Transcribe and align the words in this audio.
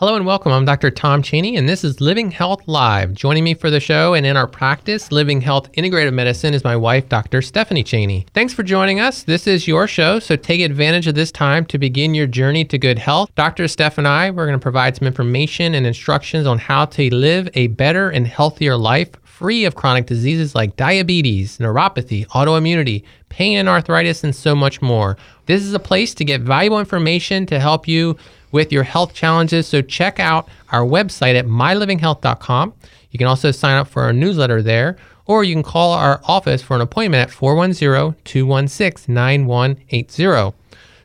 Hello 0.00 0.16
and 0.16 0.26
welcome. 0.26 0.50
I'm 0.50 0.64
Dr. 0.64 0.90
Tom 0.90 1.22
Cheney, 1.22 1.54
and 1.54 1.68
this 1.68 1.84
is 1.84 2.00
Living 2.00 2.32
Health 2.32 2.66
Live. 2.66 3.14
Joining 3.14 3.44
me 3.44 3.54
for 3.54 3.70
the 3.70 3.78
show 3.78 4.14
and 4.14 4.26
in 4.26 4.36
our 4.36 4.48
practice, 4.48 5.12
Living 5.12 5.40
Health 5.40 5.70
Integrative 5.74 6.12
Medicine, 6.12 6.52
is 6.52 6.64
my 6.64 6.74
wife, 6.74 7.08
Dr. 7.08 7.40
Stephanie 7.40 7.84
Cheney. 7.84 8.26
Thanks 8.34 8.52
for 8.52 8.64
joining 8.64 8.98
us. 8.98 9.22
This 9.22 9.46
is 9.46 9.68
your 9.68 9.86
show, 9.86 10.18
so 10.18 10.34
take 10.34 10.60
advantage 10.60 11.06
of 11.06 11.14
this 11.14 11.30
time 11.30 11.64
to 11.66 11.78
begin 11.78 12.12
your 12.12 12.26
journey 12.26 12.64
to 12.64 12.76
good 12.76 12.98
health. 12.98 13.32
Dr. 13.36 13.68
Steph 13.68 13.96
and 13.96 14.08
I, 14.08 14.32
we're 14.32 14.46
going 14.46 14.58
to 14.58 14.62
provide 14.62 14.96
some 14.96 15.06
information 15.06 15.76
and 15.76 15.86
instructions 15.86 16.44
on 16.44 16.58
how 16.58 16.86
to 16.86 17.14
live 17.14 17.48
a 17.54 17.68
better 17.68 18.10
and 18.10 18.26
healthier 18.26 18.76
life 18.76 19.10
free 19.22 19.64
of 19.64 19.76
chronic 19.76 20.06
diseases 20.06 20.56
like 20.56 20.74
diabetes, 20.74 21.58
neuropathy, 21.58 22.26
autoimmunity, 22.28 23.04
pain 23.28 23.58
and 23.58 23.68
arthritis, 23.68 24.24
and 24.24 24.34
so 24.34 24.54
much 24.54 24.82
more. 24.82 25.16
This 25.46 25.62
is 25.62 25.74
a 25.74 25.78
place 25.78 26.14
to 26.14 26.24
get 26.24 26.40
valuable 26.40 26.80
information 26.80 27.46
to 27.46 27.60
help 27.60 27.86
you 27.86 28.16
with 28.54 28.72
your 28.72 28.84
health 28.84 29.12
challenges. 29.12 29.66
So 29.66 29.82
check 29.82 30.20
out 30.20 30.48
our 30.70 30.82
website 30.82 31.34
at 31.34 31.44
mylivinghealth.com. 31.44 32.72
You 33.10 33.18
can 33.18 33.26
also 33.26 33.50
sign 33.50 33.76
up 33.76 33.88
for 33.88 34.02
our 34.02 34.12
newsletter 34.12 34.62
there, 34.62 34.96
or 35.26 35.42
you 35.42 35.54
can 35.54 35.64
call 35.64 35.92
our 35.92 36.20
office 36.24 36.62
for 36.62 36.76
an 36.76 36.80
appointment 36.80 37.22
at 37.22 37.30
410 37.30 38.14
216 38.24 39.12
9180. 39.12 40.56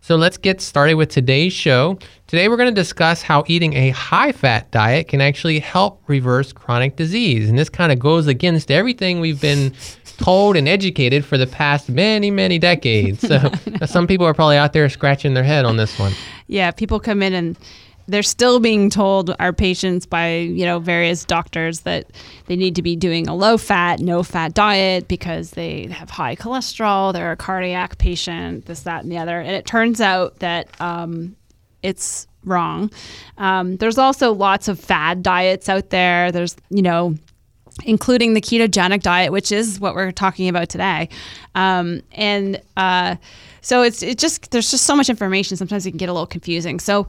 So 0.02 0.16
let's 0.16 0.38
get 0.38 0.62
started 0.62 0.93
with 0.93 1.09
today's 1.09 1.52
show. 1.52 1.98
Today 2.27 2.48
we're 2.48 2.57
going 2.57 2.73
to 2.73 2.81
discuss 2.81 3.23
how 3.23 3.43
eating 3.48 3.73
a 3.73 3.90
high 3.90 4.31
fat 4.31 4.70
diet 4.71 5.07
can 5.07 5.20
actually 5.20 5.59
help 5.59 6.04
reverse 6.07 6.54
chronic 6.54 6.95
disease. 6.95 7.49
And 7.49 7.57
this 7.57 7.70
kind 7.70 7.91
of 7.91 7.98
goes 7.98 8.27
against 8.27 8.70
everything 8.70 9.20
we've 9.20 9.41
been 9.41 9.73
told 10.19 10.55
and 10.55 10.67
educated 10.67 11.25
for 11.25 11.37
the 11.37 11.47
past 11.47 11.89
many, 11.89 12.29
many 12.29 12.59
decades. 12.59 13.21
So 13.21 13.51
some 13.85 14.07
people 14.07 14.25
are 14.25 14.33
probably 14.33 14.57
out 14.57 14.73
there 14.73 14.87
scratching 14.89 15.33
their 15.33 15.43
head 15.43 15.65
on 15.65 15.77
this 15.77 15.97
one. 15.97 16.13
Yeah, 16.47 16.71
people 16.71 16.99
come 16.99 17.23
in 17.23 17.33
and 17.33 17.57
they're 18.09 18.23
still 18.23 18.59
being 18.59 18.89
told 18.89 19.35
our 19.39 19.53
patients 19.53 20.05
by 20.05 20.37
you 20.37 20.65
know 20.65 20.79
various 20.79 21.23
doctors 21.23 21.81
that 21.81 22.07
they 22.47 22.55
need 22.55 22.75
to 22.75 22.81
be 22.81 22.95
doing 22.95 23.27
a 23.27 23.35
low 23.35 23.57
fat 23.57 23.99
no 23.99 24.23
fat 24.23 24.53
diet 24.53 25.07
because 25.07 25.51
they 25.51 25.85
have 25.87 26.09
high 26.09 26.35
cholesterol 26.35 27.13
they're 27.13 27.31
a 27.31 27.37
cardiac 27.37 27.98
patient 27.99 28.65
this 28.65 28.81
that 28.81 29.04
and 29.04 29.11
the 29.11 29.17
other 29.17 29.39
and 29.39 29.51
it 29.51 29.65
turns 29.65 30.01
out 30.01 30.39
that 30.39 30.70
um, 30.81 31.35
it's 31.83 32.27
wrong 32.45 32.91
um, 33.37 33.77
there's 33.77 33.98
also 33.98 34.33
lots 34.33 34.67
of 34.67 34.79
fad 34.79 35.21
diets 35.21 35.70
out 35.70 35.91
there 35.91 36.31
there's 36.31 36.55
you 36.71 36.81
know 36.81 37.15
including 37.85 38.34
the 38.34 38.41
ketogenic 38.41 39.02
diet, 39.02 39.32
which 39.32 39.52
is 39.52 39.80
what 39.80 39.96
we're 39.96 40.12
talking 40.12 40.49
about 40.49 40.70
today. 40.70 41.10
Um, 41.55 42.02
and 42.13 42.62
uh, 42.77 43.16
so 43.62 43.82
it's 43.82 44.02
it 44.04 44.18
just 44.18 44.52
there's 44.52 44.72
just 44.72 44.85
so 44.85 44.96
much 44.96 45.10
information. 45.10 45.58
Sometimes 45.58 45.85
it 45.85 45.91
can 45.91 45.98
get 45.98 46.10
a 46.10 46.13
little 46.13 46.27
confusing. 46.27 46.80
So 46.80 47.07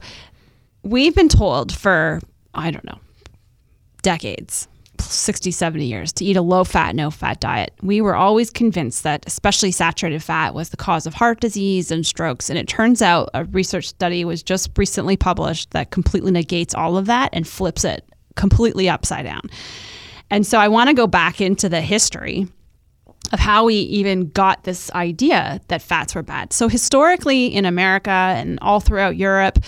we've 0.83 1.15
been 1.15 1.29
told 1.29 1.71
for 1.71 2.19
I 2.53 2.71
don't 2.71 2.85
know 2.85 2.99
decades. 4.01 4.67
60, 4.99 5.49
70 5.49 5.85
years 5.85 6.13
to 6.13 6.25
eat 6.25 6.37
a 6.37 6.43
low 6.43 6.63
fat, 6.63 6.95
no 6.95 7.09
fat 7.09 7.39
diet. 7.39 7.73
We 7.81 8.01
were 8.01 8.15
always 8.15 8.51
convinced 8.51 9.01
that, 9.01 9.23
especially 9.25 9.71
saturated 9.71 10.21
fat, 10.21 10.53
was 10.53 10.69
the 10.69 10.77
cause 10.77 11.07
of 11.07 11.13
heart 11.15 11.39
disease 11.39 11.91
and 11.91 12.05
strokes. 12.05 12.49
And 12.51 12.59
it 12.59 12.67
turns 12.67 13.01
out 13.01 13.29
a 13.33 13.45
research 13.45 13.89
study 13.89 14.23
was 14.25 14.43
just 14.43 14.77
recently 14.77 15.17
published 15.17 15.71
that 15.71 15.89
completely 15.89 16.31
negates 16.31 16.75
all 16.75 16.97
of 16.97 17.07
that 17.07 17.29
and 17.33 17.47
flips 17.47 17.83
it 17.83 18.05
completely 18.35 18.89
upside 18.89 19.25
down. 19.25 19.41
And 20.31 20.47
so 20.47 20.57
I 20.57 20.69
want 20.69 20.87
to 20.87 20.95
go 20.95 21.05
back 21.05 21.41
into 21.41 21.69
the 21.69 21.81
history 21.81 22.47
of 23.31 23.39
how 23.39 23.65
we 23.65 23.75
even 23.75 24.29
got 24.29 24.63
this 24.63 24.91
idea 24.91 25.61
that 25.67 25.81
fats 25.81 26.15
were 26.15 26.23
bad. 26.23 26.51
So 26.51 26.67
historically, 26.67 27.47
in 27.47 27.65
America 27.65 28.09
and 28.09 28.57
all 28.61 28.79
throughout 28.79 29.15
Europe, 29.15 29.59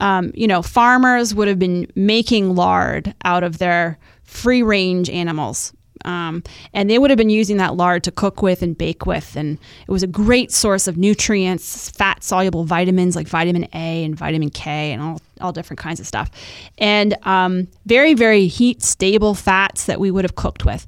um, 0.00 0.32
you 0.34 0.46
know, 0.46 0.62
farmers 0.62 1.34
would 1.34 1.48
have 1.48 1.58
been 1.58 1.86
making 1.94 2.54
lard 2.54 3.14
out 3.24 3.42
of 3.44 3.58
their 3.58 3.98
free 4.24 4.62
range 4.62 5.08
animals. 5.08 5.72
Um, 6.04 6.42
and 6.72 6.90
they 6.90 6.98
would 6.98 7.10
have 7.10 7.16
been 7.16 7.30
using 7.30 7.56
that 7.56 7.74
lard 7.74 8.04
to 8.04 8.10
cook 8.10 8.42
with 8.42 8.62
and 8.62 8.76
bake 8.76 9.06
with. 9.06 9.34
And 9.34 9.58
it 9.86 9.90
was 9.90 10.02
a 10.02 10.06
great 10.06 10.52
source 10.52 10.86
of 10.86 10.96
nutrients, 10.96 11.90
fat 11.90 12.22
soluble 12.22 12.64
vitamins 12.64 13.16
like 13.16 13.28
vitamin 13.28 13.64
A 13.72 14.04
and 14.04 14.14
vitamin 14.14 14.50
K, 14.50 14.92
and 14.92 15.02
all, 15.02 15.20
all 15.40 15.52
different 15.52 15.78
kinds 15.78 16.00
of 16.00 16.06
stuff. 16.06 16.30
And 16.78 17.16
um, 17.22 17.68
very, 17.84 18.14
very 18.14 18.46
heat 18.46 18.82
stable 18.82 19.34
fats 19.34 19.86
that 19.86 20.00
we 20.00 20.10
would 20.10 20.24
have 20.24 20.34
cooked 20.34 20.64
with. 20.64 20.86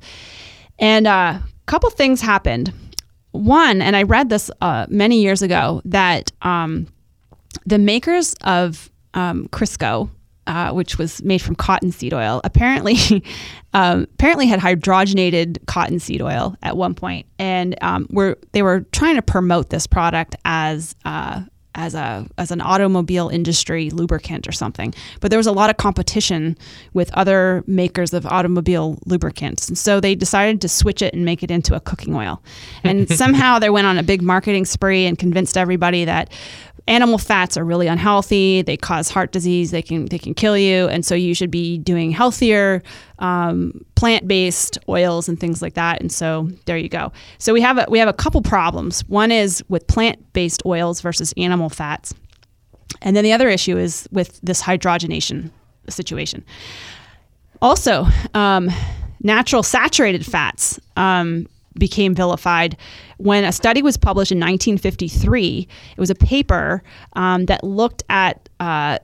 And 0.78 1.06
a 1.06 1.10
uh, 1.10 1.38
couple 1.66 1.90
things 1.90 2.20
happened. 2.20 2.72
One, 3.32 3.82
and 3.82 3.94
I 3.94 4.04
read 4.04 4.30
this 4.30 4.50
uh, 4.60 4.86
many 4.88 5.20
years 5.20 5.42
ago, 5.42 5.82
that 5.84 6.32
um, 6.42 6.86
the 7.66 7.78
makers 7.78 8.34
of 8.42 8.90
um, 9.14 9.48
Crisco, 9.48 10.10
uh, 10.46 10.72
which 10.72 10.96
was 10.96 11.22
made 11.22 11.42
from 11.42 11.54
cottonseed 11.54 12.14
oil, 12.14 12.40
apparently 12.42 12.96
um, 13.74 14.02
apparently 14.14 14.46
had 14.46 14.60
hydrogenated 14.60 15.64
cottonseed 15.66 16.22
oil 16.22 16.56
at 16.62 16.76
one 16.76 16.94
point, 16.94 17.26
and 17.38 17.76
um, 17.82 18.06
were 18.10 18.38
they 18.52 18.62
were 18.62 18.80
trying 18.92 19.16
to 19.16 19.22
promote 19.22 19.68
this 19.68 19.86
product 19.86 20.36
as 20.44 20.96
uh, 21.04 21.42
as 21.78 21.94
a 21.94 22.26
as 22.36 22.50
an 22.50 22.60
automobile 22.60 23.28
industry 23.28 23.88
lubricant 23.90 24.46
or 24.48 24.52
something. 24.52 24.92
But 25.20 25.30
there 25.30 25.38
was 25.38 25.46
a 25.46 25.52
lot 25.52 25.70
of 25.70 25.76
competition 25.76 26.58
with 26.92 27.10
other 27.14 27.62
makers 27.66 28.12
of 28.12 28.26
automobile 28.26 28.98
lubricants, 29.06 29.68
and 29.68 29.78
so 29.78 30.00
they 30.00 30.14
decided 30.14 30.60
to 30.62 30.68
switch 30.68 31.00
it 31.00 31.14
and 31.14 31.24
make 31.24 31.42
it 31.42 31.50
into 31.50 31.74
a 31.74 31.80
cooking 31.80 32.14
oil. 32.14 32.42
And 32.82 33.08
somehow 33.24 33.60
they 33.60 33.70
went 33.70 33.86
on 33.86 33.96
a 33.96 34.02
big 34.02 34.22
marketing 34.22 34.64
spree 34.64 35.06
and 35.06 35.16
convinced 35.16 35.56
everybody 35.56 36.04
that 36.04 36.30
animal 36.88 37.18
fats 37.18 37.56
are 37.56 37.64
really 37.64 37.86
unhealthy. 37.86 38.62
They 38.62 38.76
cause 38.76 39.10
heart 39.10 39.30
disease. 39.30 39.70
They 39.70 39.82
can 39.82 40.06
they 40.06 40.18
can 40.18 40.34
kill 40.34 40.56
you, 40.56 40.88
and 40.88 41.04
so 41.04 41.14
you 41.14 41.34
should 41.34 41.50
be 41.50 41.78
doing 41.78 42.10
healthier 42.10 42.82
um, 43.18 43.84
plant 43.94 44.26
based 44.26 44.78
oils 44.88 45.28
and 45.28 45.38
things 45.38 45.62
like 45.62 45.74
that. 45.74 46.00
And 46.00 46.10
so 46.10 46.48
there 46.64 46.78
you 46.78 46.88
go. 46.88 47.12
So 47.38 47.52
we 47.52 47.60
have 47.60 47.78
a, 47.78 47.86
we 47.88 47.98
have 47.98 48.08
a 48.08 48.12
couple 48.12 48.42
problems. 48.42 49.06
One 49.08 49.30
is 49.30 49.62
with 49.68 49.86
plant 49.86 50.32
based 50.32 50.62
oils 50.66 51.00
versus 51.00 51.32
animal 51.36 51.68
fats, 51.68 52.14
and 53.02 53.14
then 53.14 53.22
the 53.22 53.32
other 53.32 53.48
issue 53.48 53.76
is 53.76 54.08
with 54.10 54.40
this 54.42 54.62
hydrogenation 54.62 55.50
situation. 55.88 56.44
Also, 57.60 58.06
um, 58.34 58.70
natural 59.22 59.62
saturated 59.62 60.24
fats. 60.24 60.80
Um, 60.96 61.46
became 61.78 62.14
vilified 62.14 62.76
when 63.18 63.44
a 63.44 63.52
study 63.52 63.82
was 63.82 63.96
published 63.96 64.32
in 64.32 64.38
1953. 64.38 65.68
It 65.96 66.00
was 66.00 66.10
a 66.10 66.14
paper 66.14 66.82
um, 67.14 67.46
that 67.46 67.64
looked 67.64 68.02
at 68.08 68.48
uh, 68.60 68.98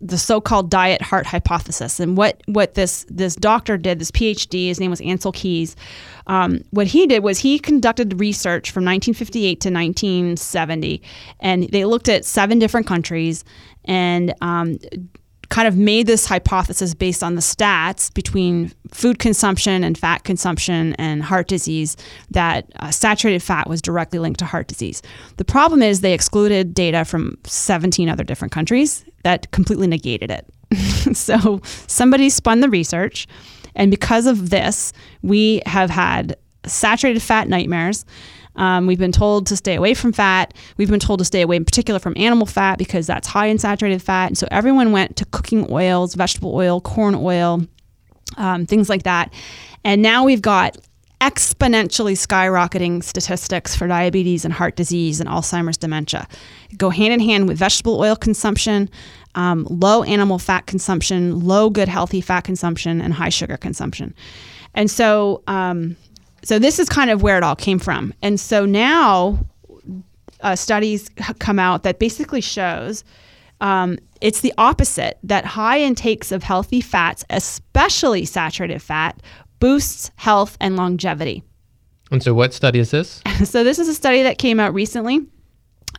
the 0.00 0.18
so-called 0.18 0.70
diet 0.70 1.00
heart 1.00 1.26
hypothesis 1.26 1.98
and 1.98 2.16
what 2.16 2.42
what 2.46 2.74
this 2.74 3.06
this 3.08 3.34
doctor 3.34 3.78
did 3.78 3.98
this 3.98 4.10
phd 4.10 4.66
his 4.66 4.78
name 4.78 4.90
was 4.90 5.00
Ancel 5.00 5.32
Keys 5.34 5.74
um, 6.26 6.60
what 6.70 6.86
he 6.86 7.06
did 7.06 7.22
was 7.22 7.38
he 7.38 7.58
conducted 7.58 8.20
research 8.20 8.70
from 8.70 8.84
1958 8.84 9.60
to 9.60 9.70
1970 9.70 11.02
and 11.40 11.68
they 11.70 11.86
looked 11.86 12.10
at 12.10 12.26
seven 12.26 12.58
different 12.58 12.86
countries 12.86 13.44
and 13.86 14.34
um, 14.42 14.78
kind 15.48 15.68
of 15.68 15.76
made 15.76 16.06
this 16.06 16.26
hypothesis 16.26 16.94
based 16.94 17.22
on 17.22 17.34
the 17.34 17.40
stats 17.40 18.12
between 18.12 18.72
food 18.92 19.18
consumption 19.18 19.84
and 19.84 19.96
fat 19.98 20.24
consumption 20.24 20.94
and 20.94 21.22
heart 21.22 21.48
disease 21.48 21.96
that 22.30 22.70
uh, 22.76 22.90
saturated 22.90 23.42
fat 23.42 23.68
was 23.68 23.82
directly 23.82 24.18
linked 24.18 24.38
to 24.38 24.46
heart 24.46 24.68
disease. 24.68 25.02
The 25.36 25.44
problem 25.44 25.82
is 25.82 26.00
they 26.00 26.14
excluded 26.14 26.74
data 26.74 27.04
from 27.04 27.36
17 27.44 28.08
other 28.08 28.24
different 28.24 28.52
countries 28.52 29.04
that 29.22 29.50
completely 29.50 29.86
negated 29.86 30.30
it. 30.30 30.46
so 31.16 31.60
somebody 31.64 32.30
spun 32.30 32.60
the 32.60 32.70
research, 32.70 33.26
and 33.74 33.90
because 33.90 34.26
of 34.26 34.50
this, 34.50 34.92
we 35.22 35.62
have 35.66 35.90
had 35.90 36.36
saturated 36.66 37.20
fat 37.20 37.48
nightmares. 37.48 38.04
Um, 38.56 38.86
we've 38.86 38.98
been 38.98 39.12
told 39.12 39.46
to 39.48 39.56
stay 39.56 39.74
away 39.74 39.94
from 39.94 40.12
fat. 40.12 40.54
We've 40.76 40.90
been 40.90 41.00
told 41.00 41.18
to 41.18 41.24
stay 41.24 41.42
away, 41.42 41.56
in 41.56 41.64
particular, 41.64 41.98
from 41.98 42.14
animal 42.16 42.46
fat 42.46 42.78
because 42.78 43.06
that's 43.06 43.26
high 43.26 43.46
in 43.46 43.58
saturated 43.58 44.02
fat. 44.02 44.26
And 44.26 44.38
so 44.38 44.46
everyone 44.50 44.92
went 44.92 45.16
to 45.16 45.24
cooking 45.26 45.66
oils, 45.70 46.14
vegetable 46.14 46.54
oil, 46.54 46.80
corn 46.80 47.14
oil, 47.14 47.66
um, 48.36 48.66
things 48.66 48.88
like 48.88 49.02
that. 49.04 49.32
And 49.84 50.02
now 50.02 50.24
we've 50.24 50.42
got 50.42 50.78
exponentially 51.20 52.12
skyrocketing 52.12 53.02
statistics 53.02 53.74
for 53.74 53.88
diabetes 53.88 54.44
and 54.44 54.52
heart 54.52 54.76
disease 54.76 55.20
and 55.20 55.28
Alzheimer's 55.28 55.78
dementia. 55.78 56.28
Go 56.76 56.90
hand 56.90 57.14
in 57.14 57.20
hand 57.20 57.48
with 57.48 57.56
vegetable 57.56 57.98
oil 57.98 58.14
consumption, 58.14 58.90
um, 59.34 59.66
low 59.70 60.02
animal 60.02 60.38
fat 60.38 60.66
consumption, 60.66 61.40
low 61.40 61.70
good 61.70 61.88
healthy 61.88 62.20
fat 62.20 62.42
consumption, 62.42 63.00
and 63.00 63.14
high 63.14 63.30
sugar 63.30 63.56
consumption. 63.56 64.14
And 64.74 64.90
so, 64.90 65.42
um, 65.46 65.96
so 66.44 66.58
this 66.58 66.78
is 66.78 66.88
kind 66.88 67.10
of 67.10 67.22
where 67.22 67.36
it 67.36 67.42
all 67.42 67.56
came 67.56 67.78
from. 67.78 68.14
And 68.22 68.38
so 68.38 68.64
now 68.64 69.38
uh, 70.40 70.54
studies 70.56 71.10
come 71.38 71.58
out 71.58 71.82
that 71.82 71.98
basically 71.98 72.40
shows 72.40 73.04
um, 73.60 73.98
it's 74.20 74.40
the 74.40 74.52
opposite 74.58 75.18
that 75.22 75.44
high 75.44 75.80
intakes 75.80 76.32
of 76.32 76.42
healthy 76.42 76.80
fats, 76.80 77.24
especially 77.30 78.24
saturated 78.24 78.82
fat, 78.82 79.20
boosts 79.58 80.10
health 80.16 80.56
and 80.60 80.76
longevity. 80.76 81.42
And 82.10 82.22
so, 82.22 82.34
what 82.34 82.52
study 82.52 82.78
is 82.78 82.90
this? 82.90 83.22
so, 83.44 83.64
this 83.64 83.78
is 83.78 83.88
a 83.88 83.94
study 83.94 84.22
that 84.22 84.38
came 84.38 84.60
out 84.60 84.74
recently. 84.74 85.26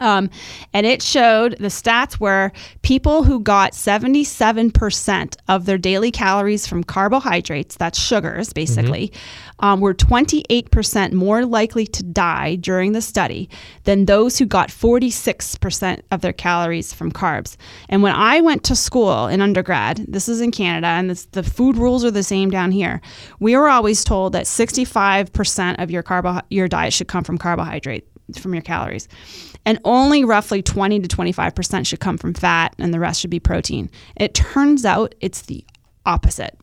Um, 0.02 0.30
and 0.74 0.86
it 0.86 1.02
showed 1.02 1.58
the 1.60 1.68
stats 1.68 2.20
were 2.20 2.52
people 2.82 3.24
who 3.24 3.40
got 3.40 3.72
77% 3.72 5.36
of 5.48 5.66
their 5.66 5.78
daily 5.78 6.12
calories 6.12 6.68
from 6.68 6.84
carbohydrates, 6.84 7.76
that's 7.78 8.00
sugars 8.00 8.52
basically, 8.52 9.12
um, 9.60 9.80
were 9.80 9.94
28% 9.94 11.14
more 11.14 11.46
likely 11.46 11.88
to 11.88 12.04
die 12.04 12.56
during 12.56 12.92
the 12.92 13.02
study 13.02 13.50
than 13.84 14.06
those 14.06 14.38
who 14.38 14.46
got 14.46 14.70
46% 14.70 16.02
of 16.12 16.22
their 16.22 16.34
calories 16.34 16.94
from 16.94 17.12
carbs. 17.12 17.56
And 17.90 18.04
when 18.04 18.14
I 18.14 18.42
went 18.42 18.64
to 18.66 18.76
school 18.76 19.28
in 19.28 19.42
undergrad, 19.42 20.06
this 20.08 20.28
is 20.28 20.42
in 20.42 20.52
Canada, 20.52 20.88
and 20.88 21.10
this, 21.10 21.26
the 21.26 21.44
food 21.44 21.78
rules 21.78 22.04
are 22.04 22.12
the 22.12 22.24
same 22.24 22.50
down 22.50 22.72
here, 22.72 23.02
we 23.40 23.56
were 23.56 23.70
always 23.70 24.04
told 24.04 24.34
that 24.34 24.46
65% 24.46 25.82
of 25.82 25.90
your, 25.90 26.04
carbo- 26.04 26.42
your 26.50 26.68
diet 26.68 26.94
should 26.94 27.08
come 27.08 27.24
from 27.24 27.38
carbohydrate, 27.38 28.08
from 28.40 28.54
your 28.54 28.64
calories 28.64 29.08
and 29.66 29.80
only 29.84 30.24
roughly 30.24 30.62
20 30.62 31.02
to 31.02 31.08
25% 31.08 31.88
should 31.88 32.00
come 32.00 32.18
from 32.18 32.34
fat 32.34 32.76
and 32.78 32.94
the 32.94 33.00
rest 33.00 33.22
should 33.22 33.30
be 33.30 33.40
protein. 33.40 33.90
It 34.16 34.34
turns 34.34 34.86
out 34.86 35.16
it's 35.22 35.44
the 35.44 35.66
opposite. 36.06 36.58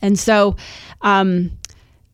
And 0.00 0.18
so, 0.18 0.56
um, 1.02 1.50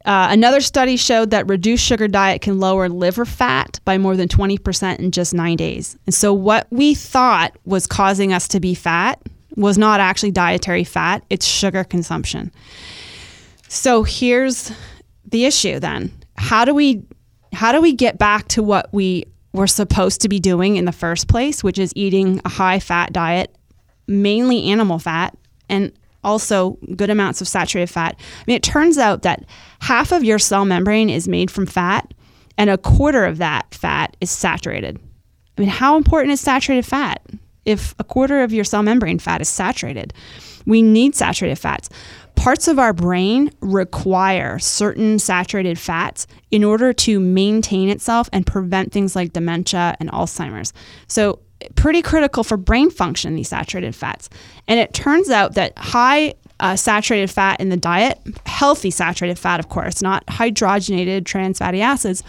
uh, 0.07 0.29
another 0.31 0.63
study 0.63 0.97
showed 0.97 1.31
that 1.31 1.47
reduced 1.47 1.85
sugar 1.85 2.09
diet 2.09 2.41
can 2.41 2.59
lower 2.59 2.89
liver 2.89 3.27
fat 3.27 3.79
by 3.85 3.99
more 3.99 4.17
than 4.17 4.29
20% 4.29 4.99
in 4.99 5.11
just 5.11 5.35
nine 5.35 5.57
days. 5.57 5.97
And 6.07 6.15
so, 6.15 6.33
what 6.33 6.67
we 6.71 6.95
thought 6.95 7.57
was 7.67 7.87
causing 7.87 8.33
us 8.33 8.49
to 8.49 8.61
be 8.61 8.75
fat 8.75 9.21
was 9.57 9.77
not 9.77 10.01
actually 10.01 10.31
dietary 10.31 10.85
fat, 10.85 11.23
it's 11.29 11.45
sugar 11.45 11.85
consumption. 11.85 12.51
So, 13.69 14.03
here's 14.03 14.73
the 15.27 15.45
issue 15.45 15.79
then. 15.79 16.13
How 16.37 16.65
do 16.65 16.75
we 16.75 17.03
how 17.53 17.73
do 17.73 17.81
we 17.81 17.93
get 17.93 18.17
back 18.17 18.49
to 18.49 18.63
what 18.63 18.93
we 18.93 19.25
we're 19.53 19.67
supposed 19.67 20.21
to 20.23 20.29
be 20.29 20.39
doing 20.39 20.77
in 20.77 20.85
the 20.85 20.93
first 20.93 21.29
place, 21.29 21.65
which 21.65 21.79
is 21.79 21.93
eating 21.97 22.41
a 22.45 22.49
high 22.49 22.79
fat 22.79 23.13
diet, 23.13 23.57
mainly 24.07 24.71
animal 24.71 24.99
fat, 24.99 25.37
and 25.69 25.93
also 26.23 26.79
good 26.97 27.11
amounts 27.11 27.41
of 27.41 27.49
saturated 27.49 27.89
fat. 27.89 28.15
I 28.19 28.45
mean, 28.47 28.57
it 28.57 28.63
turns 28.63 28.99
out 28.99 29.23
that 29.23 29.45
half 29.81 30.13
of 30.13 30.23
your 30.23 30.39
cell 30.39 30.65
membrane 30.65 31.11
is 31.11 31.27
made 31.27 31.51
from 31.51 31.67
fat, 31.67 32.13
and 32.59 32.71
a 32.71 32.79
quarter 32.79 33.25
of 33.25 33.39
that 33.39 33.75
fat 33.75 34.17
is 34.21 34.31
saturated. 34.31 34.99
I 35.57 35.61
mean, 35.61 35.71
how 35.71 35.97
important 35.97 36.33
is 36.33 36.41
saturated 36.41 36.87
fat? 36.87 37.23
If 37.65 37.95
a 37.99 38.05
quarter 38.05 38.43
of 38.43 38.53
your 38.53 38.65
cell 38.65 38.83
membrane 38.83 39.19
fat 39.19 39.41
is 39.41 39.49
saturated, 39.49 40.15
we 40.67 40.83
need 40.83 41.15
saturated 41.15 41.57
fats 41.57 41.89
parts 42.41 42.69
of 42.69 42.79
our 42.79 42.95
brain 42.95 43.51
require 43.61 44.59
certain 44.59 45.19
saturated 45.19 45.79
fats 45.79 46.27
in 46.51 46.65
order 46.65 46.91
to 46.91 47.21
maintain 47.21 47.91
itself 47.91 48.31
and 48.33 48.47
prevent 48.47 48.93
things 48.93 49.15
like 49.15 49.35
dementia 49.35 49.95
and 50.01 50.11
Alzheimer's. 50.11 50.73
So, 51.07 51.41
pretty 51.75 52.01
critical 52.01 52.43
for 52.43 52.57
brain 52.57 52.89
function, 52.89 53.35
these 53.35 53.51
saturated 53.51 53.95
fats. 53.95 54.31
And 54.67 54.81
it 54.81 54.95
turns 54.95 55.29
out 55.29 55.55
that 55.57 55.77
high 55.77 56.33
uh, 56.61 56.77
saturated 56.77 57.31
fat 57.31 57.61
in 57.61 57.69
the 57.69 57.77
diet, 57.77 58.19
healthy 58.47 58.91
saturated 58.91 59.39
fat, 59.39 59.61
of 59.61 59.69
course, 59.69 60.01
not 60.01 60.25
hydrogenated 60.25 61.27
trans 61.27 61.59
fatty 61.59 61.83
acids, 61.83 62.23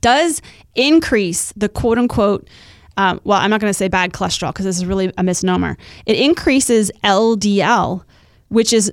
does 0.00 0.40
increase 0.74 1.52
the 1.58 1.68
quote 1.68 1.98
unquote. 1.98 2.48
Um, 2.96 3.20
well, 3.24 3.38
I'm 3.38 3.50
not 3.50 3.60
going 3.60 3.70
to 3.70 3.74
say 3.74 3.88
bad 3.88 4.14
cholesterol 4.14 4.48
because 4.48 4.64
this 4.64 4.78
is 4.78 4.86
really 4.86 5.12
a 5.18 5.22
misnomer. 5.22 5.76
It 6.06 6.16
increases 6.16 6.90
LDL, 7.04 8.02
which 8.48 8.72
is 8.72 8.92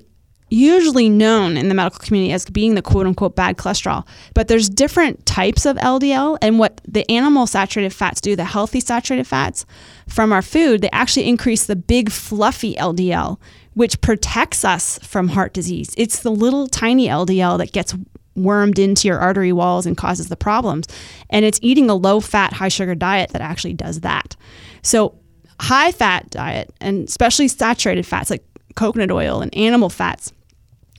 usually 0.50 1.10
known 1.10 1.58
in 1.58 1.70
the 1.70 1.76
medical 1.76 2.00
community 2.00 2.32
as 2.32 2.46
being 2.46 2.76
the 2.76 2.82
quote 2.82 3.08
unquote 3.08 3.36
bad 3.36 3.58
cholesterol. 3.58 4.06
But 4.34 4.48
there's 4.48 4.70
different 4.70 5.26
types 5.26 5.66
of 5.66 5.78
LDL, 5.78 6.38
and 6.42 6.60
what 6.60 6.82
the 6.88 7.10
animal 7.10 7.48
saturated 7.48 7.94
fats 7.94 8.22
do, 8.22 8.36
the 8.36 8.46
healthy 8.46 8.80
saturated 8.80 9.26
fats 9.26 9.66
from 10.08 10.32
our 10.32 10.42
food, 10.42 10.82
they 10.82 10.90
actually 10.92 11.28
increase 11.28 11.66
the 11.66 11.76
big 11.76 12.12
fluffy 12.12 12.76
LDL, 12.76 13.40
which 13.74 14.00
protects 14.02 14.64
us 14.64 15.00
from 15.00 15.30
heart 15.30 15.54
disease. 15.54 15.94
It's 15.98 16.20
the 16.20 16.32
little 16.32 16.68
tiny 16.68 17.08
LDL 17.08 17.58
that 17.58 17.72
gets 17.72 17.96
wormed 18.36 18.78
into 18.78 19.08
your 19.08 19.18
artery 19.18 19.54
walls 19.54 19.86
and 19.86 19.98
causes 19.98 20.28
the 20.28 20.36
problems. 20.36 20.88
And 21.30 21.46
it's 21.46 21.60
eating 21.62 21.90
a 21.90 21.96
low 21.96 22.20
fat, 22.20 22.54
high 22.54 22.68
sugar 22.68 22.94
diet 22.94 23.32
that 23.32 23.42
actually 23.42 23.74
does 23.74 24.02
that. 24.02 24.36
So, 24.82 25.18
high 25.60 25.94
fat 25.94 26.30
diet, 26.30 26.74
and 26.82 27.08
especially 27.08 27.48
saturated 27.48 28.06
fats 28.06 28.30
like 28.30 28.44
coconut 28.76 29.12
oil 29.12 29.42
and 29.42 29.56
animal 29.56 29.90
fats 29.90 30.32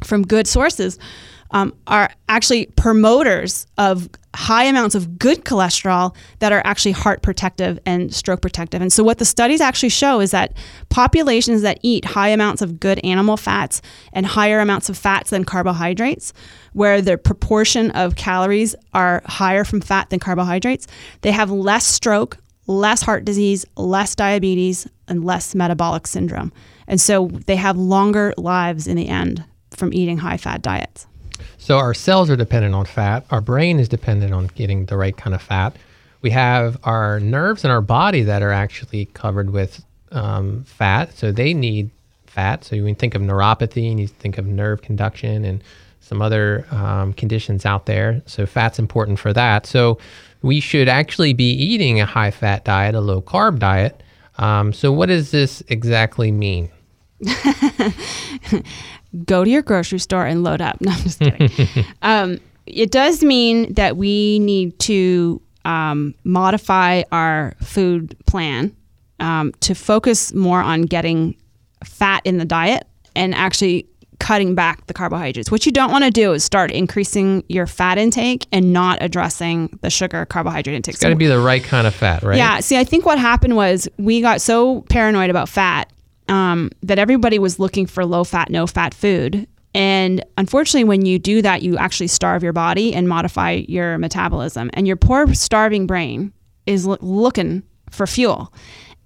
from 0.05 0.23
good 0.23 0.47
sources 0.47 0.99
um, 1.53 1.75
are 1.87 2.11
actually 2.29 2.67
promoters 2.77 3.67
of 3.79 4.09
high 4.35 4.65
amounts 4.65 4.95
of 4.95 5.19
good 5.19 5.45
cholesterol 5.45 6.15
that 6.41 6.53
are 6.53 6.61
actually 6.65 6.93
heart 6.93 7.23
protective 7.23 7.79
and 7.87 8.15
stroke 8.15 8.43
protective. 8.43 8.83
And 8.83 8.93
so, 8.93 9.03
what 9.03 9.19
the 9.19 9.25
studies 9.25 9.61
actually 9.61 9.89
show 9.89 10.21
is 10.21 10.33
that 10.33 10.55
populations 10.91 11.63
that 11.63 11.79
eat 11.83 12.05
high 12.05 12.29
amounts 12.29 12.63
of 12.63 12.79
good 12.79 12.99
animal 13.05 13.37
fats 13.37 13.81
and 14.13 14.27
higher 14.27 14.61
amounts 14.61 14.89
of 14.89 14.99
fats 14.99 15.31
than 15.31 15.45
carbohydrates, 15.45 16.33
where 16.73 17.01
the 17.01 17.17
proportion 17.17 17.91
of 17.93 18.17
calories 18.17 18.75
are 18.93 19.23
higher 19.27 19.65
from 19.65 19.81
fat 19.81 20.11
than 20.11 20.19
carbohydrates, 20.19 20.87
they 21.23 21.33
have 21.33 21.51
less 21.51 21.87
stroke, 21.87 22.37
less 22.67 23.03
heart 23.03 23.25
disease, 23.25 23.65
less 23.77 24.15
diabetes, 24.15 24.89
and 25.09 25.25
less 25.25 25.55
metabolic 25.55 26.07
syndrome. 26.07 26.53
And 26.87 27.01
so 27.01 27.29
they 27.47 27.57
have 27.57 27.77
longer 27.77 28.35
lives 28.37 28.87
in 28.87 28.97
the 28.97 29.09
end 29.09 29.45
from 29.71 29.93
eating 29.93 30.19
high 30.19 30.37
fat 30.37 30.63
diets. 30.63 31.07
So 31.59 31.79
our 31.79 31.95
cells 31.95 32.31
are 32.31 32.37
dependent 32.37 32.75
on 32.75 32.87
fat. 32.87 33.27
Our 33.31 33.41
brain 33.41 33.79
is 33.79 33.89
dependent 33.89 34.33
on 34.33 34.47
getting 34.55 34.87
the 34.87 34.97
right 34.97 35.17
kind 35.17 35.35
of 35.35 35.43
fat. 35.43 35.77
We 36.23 36.31
have 36.31 36.79
our 36.85 37.21
nerves 37.21 37.65
in 37.65 37.71
our 37.71 37.81
body 37.81 38.23
that 38.23 38.43
are 38.43 38.53
actually 38.53 39.07
covered 39.07 39.51
with 39.51 39.85
um, 40.13 40.65
fat, 40.65 41.13
so 41.13 41.31
they 41.31 41.55
need 41.55 41.91
fat. 42.27 42.65
So 42.65 42.77
you 42.77 42.95
think 42.95 43.15
of 43.15 43.23
neuropathy, 43.23 43.91
and 43.91 44.01
you 44.01 44.07
think 44.07 44.39
of 44.39 44.47
nerve 44.47 44.83
conduction, 44.83 45.45
and 45.45 45.63
some 46.01 46.23
other 46.23 46.67
um, 46.71 47.13
conditions 47.13 47.67
out 47.67 47.87
there. 47.87 48.23
So 48.27 48.47
fat's 48.47 48.79
important 48.79 49.19
for 49.19 49.33
that. 49.33 49.67
So 49.67 49.99
we 50.43 50.61
should 50.61 50.89
actually 50.89 51.33
be 51.33 51.51
eating 51.51 52.01
a 52.01 52.07
high 52.07 52.31
fat 52.31 52.65
diet, 52.65 52.95
a 52.95 53.01
low 53.01 53.21
carb 53.21 53.59
diet. 53.59 54.03
Um, 54.39 54.73
so 54.73 54.93
what 54.93 55.07
does 55.07 55.31
this 55.31 55.63
exactly 55.69 56.31
mean? 56.31 56.71
Go 59.25 59.45
to 59.45 59.51
your 59.51 59.63
grocery 59.63 59.99
store 59.99 60.27
and 60.27 60.45
load 60.45 60.61
up. 60.61 60.79
No, 60.87 60.91
I'm 60.93 60.99
just 60.99 61.19
kidding. 61.19 61.51
um, 62.03 62.39
it 62.67 62.91
does 62.91 63.23
mean 63.25 63.73
that 63.75 63.97
we 63.97 64.39
need 64.41 64.79
to 64.81 65.41
um, 65.65 66.15
modify 66.25 67.03
our 67.13 67.55
food 67.63 68.17
plan 68.27 68.77
um, 69.21 69.53
to 69.61 69.75
focus 69.75 70.35
more 70.35 70.61
on 70.61 70.83
getting 70.83 71.35
fat 71.85 72.23
in 72.25 72.39
the 72.39 72.45
diet 72.45 72.87
and 73.15 73.35
actually 73.35 73.87
cutting 74.19 74.55
back 74.55 74.87
the 74.87 74.95
carbohydrates. 74.95 75.51
What 75.51 75.67
you 75.67 75.73
don't 75.73 75.91
want 75.91 76.05
to 76.05 76.11
do 76.11 76.33
is 76.33 76.45
start 76.45 76.71
increasing 76.71 77.45
your 77.49 77.67
fat 77.67 77.99
intake 77.99 78.47
and 78.53 78.73
not 78.73 78.99
addressing 79.01 79.79
the 79.83 79.91
sugar 79.91 80.25
carbohydrate 80.27 80.75
intake. 80.75 80.95
It's 80.95 81.03
got 81.03 81.11
to 81.11 81.17
be 81.17 81.27
the 81.27 81.41
right 81.41 81.63
kind 81.63 81.87
of 81.87 81.95
fat, 81.95 82.23
right? 82.23 82.37
Yeah. 82.37 82.61
See, 82.61 82.77
I 82.77 82.85
think 82.85 83.05
what 83.07 83.19
happened 83.19 83.57
was 83.57 83.89
we 83.99 84.21
got 84.21 84.41
so 84.41 84.83
paranoid 84.83 85.31
about 85.31 85.49
fat 85.49 85.93
um, 86.29 86.71
that 86.83 86.99
everybody 86.99 87.39
was 87.39 87.59
looking 87.59 87.87
for 87.87 88.05
low 88.05 88.25
fat, 88.25 88.51
no 88.51 88.67
fat 88.67 88.95
food. 88.95 89.47
And 89.75 90.25
unfortunately, 90.39 90.85
when 90.85 91.05
you 91.05 91.19
do 91.19 91.43
that, 91.43 91.63
you 91.63 91.77
actually 91.77 92.07
starve 92.07 92.43
your 92.43 92.55
body 92.55 92.95
and 92.95 93.09
modify 93.09 93.65
your 93.69 93.99
metabolism. 93.99 94.71
And 94.73 94.87
your 94.87 94.97
poor, 94.97 95.33
starving 95.35 95.87
brain 95.87 96.33
is 96.65 96.87
lo- 96.87 96.97
looking 97.01 97.63
for 97.91 98.07
fuel. 98.07 98.53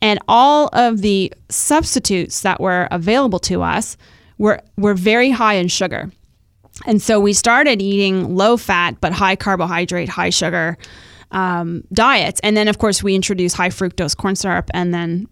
And 0.00 0.18
all 0.28 0.70
of 0.72 1.02
the 1.02 1.32
substitutes 1.48 2.40
that 2.42 2.60
were 2.60 2.88
available 2.90 3.38
to 3.40 3.62
us 3.62 3.96
were, 4.40 4.58
were 4.78 4.94
very 4.94 5.30
high 5.30 5.54
in 5.54 5.68
sugar. 5.68 6.10
And 6.86 7.00
so 7.00 7.20
we 7.20 7.34
started 7.34 7.82
eating 7.82 8.34
low 8.34 8.56
fat, 8.56 8.98
but 9.00 9.12
high 9.12 9.36
carbohydrate, 9.36 10.08
high 10.08 10.30
sugar 10.30 10.78
um, 11.30 11.84
diets. 11.92 12.40
And 12.42 12.56
then, 12.56 12.66
of 12.66 12.78
course, 12.78 13.02
we 13.02 13.14
introduced 13.14 13.54
high 13.54 13.68
fructose 13.68 14.16
corn 14.16 14.34
syrup, 14.34 14.70
and 14.72 14.94
then 14.94 15.28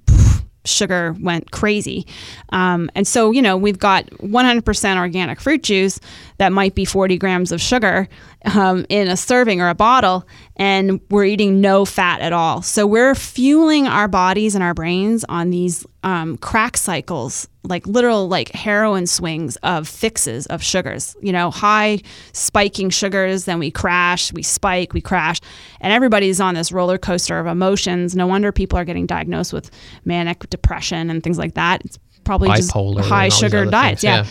sugar 0.67 1.17
went 1.21 1.51
crazy. 1.53 2.07
Um, 2.51 2.91
and 2.95 3.09
so, 3.09 3.31
you 3.31 3.41
know, 3.41 3.57
we've 3.57 3.79
got 3.79 4.05
100% 4.11 4.97
organic 4.99 5.41
fruit 5.41 5.63
juice 5.63 5.99
that 6.37 6.53
might 6.53 6.75
be 6.75 6.85
40 6.85 7.17
grams 7.17 7.51
of 7.51 7.63
sugar 7.63 8.09
um, 8.55 8.85
in 8.91 9.09
a 9.09 9.17
serving 9.17 9.63
or 9.63 9.71
a 9.71 9.75
bottle, 9.75 10.29
and 10.57 11.01
we're 11.09 11.25
eating 11.25 11.63
no 11.63 11.87
fat 11.87 12.21
at 12.21 12.35
all. 12.35 12.61
So 12.61 12.87
we're 12.87 13.15
fueling 13.15 13.87
our 13.87 14.07
bodies 14.07 14.55
and 14.55 14.63
our 14.63 14.75
brains 14.75 15.25
on 15.31 15.49
these 15.49 15.87
um, 16.03 16.37
crack 16.37 16.77
cycles, 16.77 17.49
like 17.69 17.87
literal 17.87 18.29
like 18.29 18.51
heroin 18.51 19.07
swings 19.07 19.57
of 19.63 19.87
fixes 19.87 20.47
of 20.47 20.63
sugars. 20.63 21.17
You 21.21 21.33
know, 21.33 21.51
high 21.51 22.01
spiking 22.33 22.91
sugars, 22.91 23.45
then 23.45 23.59
we 23.59 23.71
crash, 23.71 24.33
we 24.33 24.43
spike, 24.43 24.93
we 24.93 25.01
crash, 25.01 25.41
and 25.81 25.93
everybody's 25.93 26.41
on 26.41 26.55
this 26.55 26.73
roller 26.73 26.99
coaster 26.99 27.39
of 27.39 27.47
emotions. 27.47 28.17
No 28.17 28.27
wonder 28.27 28.53
people 28.53 28.79
are 28.79 28.85
getting 28.85 29.07
diagnosed 29.07 29.53
with 29.53 29.71
manic 30.05 30.49
depression 30.51 31.11
and 31.11 31.23
things 31.23 31.39
like 31.39 31.55
that. 31.55 31.85
It's 31.85 31.99
probably 32.29 32.51
just 32.51 32.71
Bipolar 32.71 32.99
all 32.99 33.03
high 33.03 33.31
sugar 33.31 33.65
diets. 33.65 34.03
things, 34.03 34.05
yeah. 34.05 34.25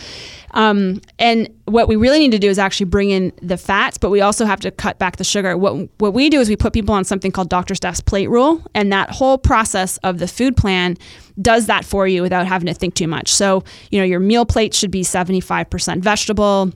Um, 0.52 1.02
and 1.18 1.48
what 1.66 1.88
we 1.88 1.96
really 1.96 2.18
need 2.20 2.32
to 2.32 2.38
do 2.38 2.48
is 2.48 2.58
actually 2.58 2.86
bring 2.86 3.10
in 3.10 3.32
the 3.42 3.56
fats, 3.56 3.98
but 3.98 4.10
we 4.10 4.20
also 4.20 4.46
have 4.46 4.60
to 4.60 4.70
cut 4.70 4.98
back 4.98 5.16
the 5.16 5.24
sugar. 5.24 5.56
What 5.56 5.88
what 5.98 6.14
we 6.14 6.30
do 6.30 6.40
is 6.40 6.48
we 6.48 6.56
put 6.56 6.72
people 6.72 6.94
on 6.94 7.04
something 7.04 7.30
called 7.30 7.50
Dr. 7.50 7.74
Steph's 7.74 8.00
plate 8.00 8.30
rule, 8.30 8.62
and 8.74 8.92
that 8.92 9.10
whole 9.10 9.36
process 9.36 9.98
of 9.98 10.18
the 10.18 10.28
food 10.28 10.56
plan 10.56 10.96
does 11.40 11.66
that 11.66 11.84
for 11.84 12.08
you 12.08 12.22
without 12.22 12.46
having 12.46 12.66
to 12.66 12.74
think 12.74 12.94
too 12.94 13.08
much. 13.08 13.28
So 13.30 13.62
you 13.90 13.98
know 13.98 14.04
your 14.04 14.20
meal 14.20 14.46
plate 14.46 14.74
should 14.74 14.90
be 14.90 15.02
seventy 15.02 15.40
five 15.40 15.68
percent 15.68 16.02
vegetable. 16.02 16.72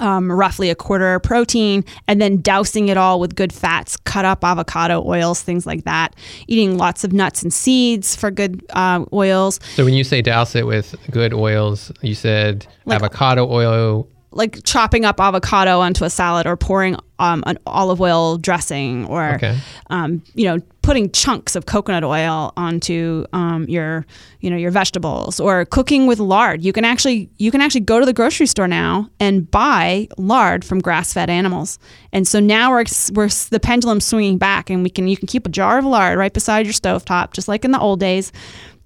Um, 0.00 0.32
roughly 0.32 0.70
a 0.70 0.74
quarter 0.74 1.20
protein, 1.20 1.84
and 2.08 2.20
then 2.22 2.38
dousing 2.38 2.88
it 2.88 2.96
all 2.96 3.20
with 3.20 3.36
good 3.36 3.52
fats, 3.52 3.98
cut 3.98 4.24
up 4.24 4.42
avocado 4.42 5.04
oils, 5.06 5.42
things 5.42 5.66
like 5.66 5.84
that. 5.84 6.16
Eating 6.48 6.78
lots 6.78 7.04
of 7.04 7.12
nuts 7.12 7.42
and 7.42 7.52
seeds 7.52 8.16
for 8.16 8.30
good 8.30 8.64
uh, 8.70 9.04
oils. 9.12 9.60
So 9.74 9.84
when 9.84 9.92
you 9.92 10.04
say 10.04 10.22
douse 10.22 10.54
it 10.56 10.66
with 10.66 10.94
good 11.10 11.34
oils, 11.34 11.92
you 12.00 12.14
said 12.14 12.66
avocado 12.88 13.46
oil. 13.46 14.08
Like 14.32 14.62
chopping 14.64 15.04
up 15.04 15.20
avocado 15.20 15.80
onto 15.80 16.04
a 16.04 16.10
salad 16.10 16.46
or 16.46 16.56
pouring 16.56 16.96
um, 17.18 17.42
an 17.46 17.58
olive 17.66 18.00
oil 18.00 18.38
dressing 18.38 19.04
or 19.06 19.34
Okay. 19.34 19.58
um, 19.90 20.22
you 20.34 20.44
know 20.46 20.58
putting 20.82 21.10
chunks 21.10 21.54
of 21.56 21.66
coconut 21.66 22.02
oil 22.02 22.52
onto 22.56 23.26
um, 23.34 23.64
your 23.68 24.06
you 24.40 24.48
know 24.48 24.56
your 24.56 24.70
vegetables 24.70 25.38
or 25.40 25.64
cooking 25.66 26.06
with 26.06 26.18
lard. 26.18 26.64
You 26.64 26.72
can 26.72 26.84
actually 26.84 27.28
you 27.36 27.50
can 27.50 27.60
actually 27.60 27.82
go 27.82 28.00
to 28.00 28.06
the 28.06 28.12
grocery 28.14 28.46
store 28.46 28.66
now 28.68 29.10
and 29.20 29.50
buy 29.50 30.08
lard 30.16 30.64
from 30.64 30.80
grass-fed 30.80 31.28
animals. 31.28 31.78
And 32.12 32.26
so 32.26 32.40
now 32.40 32.70
we're, 32.70 32.84
we're 33.12 33.28
the 33.50 33.60
pendulum 33.60 34.00
swinging 34.00 34.38
back 34.38 34.70
and 34.70 34.82
we 34.82 34.88
can 34.90 35.06
you 35.06 35.16
can 35.16 35.26
keep 35.26 35.44
a 35.46 35.50
jar 35.50 35.78
of 35.78 35.84
lard 35.84 36.18
right 36.18 36.32
beside 36.32 36.64
your 36.66 36.72
stovetop 36.72 37.32
just 37.34 37.46
like 37.48 37.64
in 37.64 37.72
the 37.72 37.80
old 37.80 38.00
days 38.00 38.32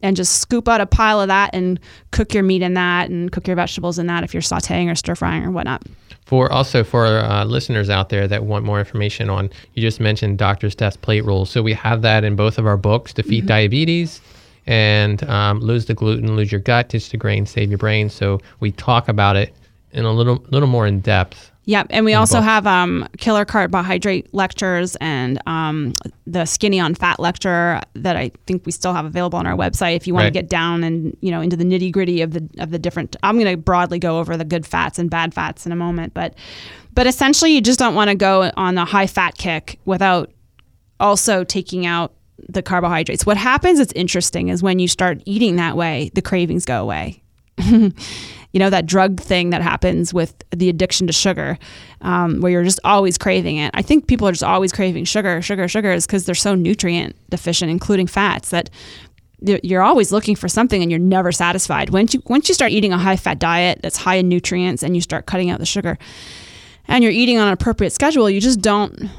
and 0.04 0.16
just 0.16 0.40
scoop 0.40 0.68
out 0.68 0.80
a 0.82 0.86
pile 0.86 1.20
of 1.20 1.28
that 1.28 1.50
and 1.54 1.80
cook 2.12 2.34
your 2.34 2.42
meat 2.42 2.62
in 2.62 2.74
that 2.74 3.08
and 3.08 3.32
cook 3.32 3.46
your 3.46 3.56
vegetables 3.56 3.98
in 3.98 4.06
that 4.06 4.22
if 4.22 4.34
you're 4.34 4.42
sauteing 4.42 4.92
or 4.92 4.94
stir 4.94 5.14
frying 5.14 5.42
or 5.42 5.50
whatnot. 5.50 5.82
For 6.26 6.52
also 6.52 6.84
for 6.84 7.06
uh, 7.06 7.44
listeners 7.44 7.90
out 7.90 8.10
there 8.10 8.28
that 8.28 8.44
want 8.44 8.64
more 8.64 8.78
information 8.78 9.30
on, 9.30 9.50
you 9.72 9.82
just 9.82 10.00
mentioned 10.00 10.38
Doctor's 10.38 10.72
Steph's 10.72 10.98
plate 10.98 11.24
rule. 11.24 11.46
So 11.46 11.62
we 11.62 11.72
have 11.72 12.02
that 12.02 12.22
in 12.22 12.36
both 12.36 12.58
of 12.58 12.66
our 12.66 12.76
books, 12.76 13.12
Defeat 13.14 13.40
Mm-hmm. 13.40 13.48
Diabetes 13.48 14.20
and 14.66 15.22
um, 15.24 15.60
Lose 15.60 15.86
the 15.86 15.94
Gluten, 15.94 16.36
Lose 16.36 16.52
Your 16.52 16.60
Gut, 16.60 16.90
Ditch 16.90 17.10
the 17.10 17.16
Grain, 17.16 17.46
Save 17.46 17.70
Your 17.70 17.78
Brain. 17.78 18.08
So 18.08 18.40
we 18.60 18.72
talk 18.72 19.08
about 19.08 19.36
it 19.36 19.54
in 19.92 20.04
a 20.04 20.12
little 20.12 20.44
little 20.50 20.68
more 20.68 20.86
in 20.86 21.00
depth. 21.00 21.50
Yep, 21.66 21.86
and 21.90 22.04
we 22.04 22.12
also 22.12 22.40
have 22.42 22.66
um, 22.66 23.08
killer 23.16 23.46
carbohydrate 23.46 24.34
lectures 24.34 24.96
and 25.00 25.40
um, 25.46 25.94
the 26.26 26.44
skinny 26.44 26.78
on 26.78 26.94
fat 26.94 27.18
lecture 27.18 27.80
that 27.94 28.16
I 28.16 28.32
think 28.46 28.66
we 28.66 28.72
still 28.72 28.92
have 28.92 29.06
available 29.06 29.38
on 29.38 29.46
our 29.46 29.56
website. 29.56 29.96
If 29.96 30.06
you 30.06 30.12
want 30.12 30.24
Right. 30.24 30.34
to 30.34 30.40
get 30.40 30.50
down 30.50 30.84
and 30.84 31.16
you 31.22 31.30
know 31.30 31.40
into 31.40 31.56
the 31.56 31.64
nitty 31.64 31.90
gritty 31.90 32.20
of 32.20 32.32
the 32.32 32.46
of 32.58 32.70
the 32.70 32.78
different, 32.78 33.16
I'm 33.22 33.38
going 33.38 33.50
to 33.50 33.56
broadly 33.56 33.98
go 33.98 34.18
over 34.18 34.36
the 34.36 34.44
good 34.44 34.66
fats 34.66 34.98
and 34.98 35.08
bad 35.08 35.32
fats 35.32 35.64
in 35.64 35.72
a 35.72 35.76
moment, 35.76 36.12
but 36.12 36.34
but 36.92 37.06
essentially 37.06 37.52
you 37.54 37.62
just 37.62 37.78
don't 37.78 37.94
want 37.94 38.10
to 38.10 38.14
go 38.14 38.50
on 38.56 38.76
a 38.76 38.84
high 38.84 39.06
fat 39.06 39.36
kick 39.38 39.78
without 39.86 40.30
also 41.00 41.44
taking 41.44 41.86
out 41.86 42.12
the 42.48 42.60
carbohydrates. 42.62 43.24
What 43.24 43.36
happens? 43.38 43.80
It's 43.80 43.92
interesting 43.94 44.48
is 44.48 44.62
when 44.62 44.78
you 44.78 44.86
start 44.88 45.22
eating 45.24 45.56
that 45.56 45.76
way, 45.78 46.10
the 46.14 46.20
cravings 46.22 46.64
go 46.66 46.82
away. 46.82 47.22
you 48.54 48.60
know 48.60 48.70
that 48.70 48.86
drug 48.86 49.20
thing 49.20 49.50
that 49.50 49.60
happens 49.62 50.14
with 50.14 50.32
the 50.50 50.68
addiction 50.68 51.08
to 51.08 51.12
sugar 51.12 51.58
um, 52.02 52.40
where 52.40 52.52
you're 52.52 52.62
just 52.62 52.78
always 52.84 53.18
craving 53.18 53.56
it. 53.56 53.72
I 53.74 53.82
think 53.82 54.06
people 54.06 54.28
are 54.28 54.32
just 54.32 54.44
always 54.44 54.72
craving 54.72 55.04
sugar 55.04 55.42
sugar 55.42 55.66
sugar 55.66 55.92
is 55.92 56.06
because 56.06 56.24
they're 56.24 56.36
so 56.36 56.54
nutrient 56.54 57.16
deficient 57.30 57.70
including 57.70 58.06
fats 58.06 58.50
that 58.50 58.70
you're- 59.40 59.84
always 59.84 60.12
looking 60.12 60.36
for 60.36 60.48
something 60.48 60.80
and 60.80 60.90
you're 60.90 61.00
never 61.00 61.32
satisfied. 61.32 61.90
Once 61.90 62.14
you 62.14 62.22
once 62.26 62.48
you 62.48 62.54
start 62.54 62.70
eating 62.70 62.92
a 62.92 62.98
high 62.98 63.16
fat 63.16 63.40
diet 63.40 63.80
that's 63.82 63.96
high 63.96 64.14
in 64.14 64.28
nutrients 64.28 64.84
and 64.84 64.94
you 64.94 65.02
start 65.02 65.26
cutting 65.26 65.50
out 65.50 65.58
the 65.58 65.66
sugar 65.66 65.98
and 66.86 67.02
you're 67.02 67.12
eating 67.12 67.38
on 67.38 67.48
an 67.48 67.52
appropriate 67.52 67.90
schedule 67.90 68.30
you 68.30 68.40
just 68.40 68.60
don't 68.60 69.10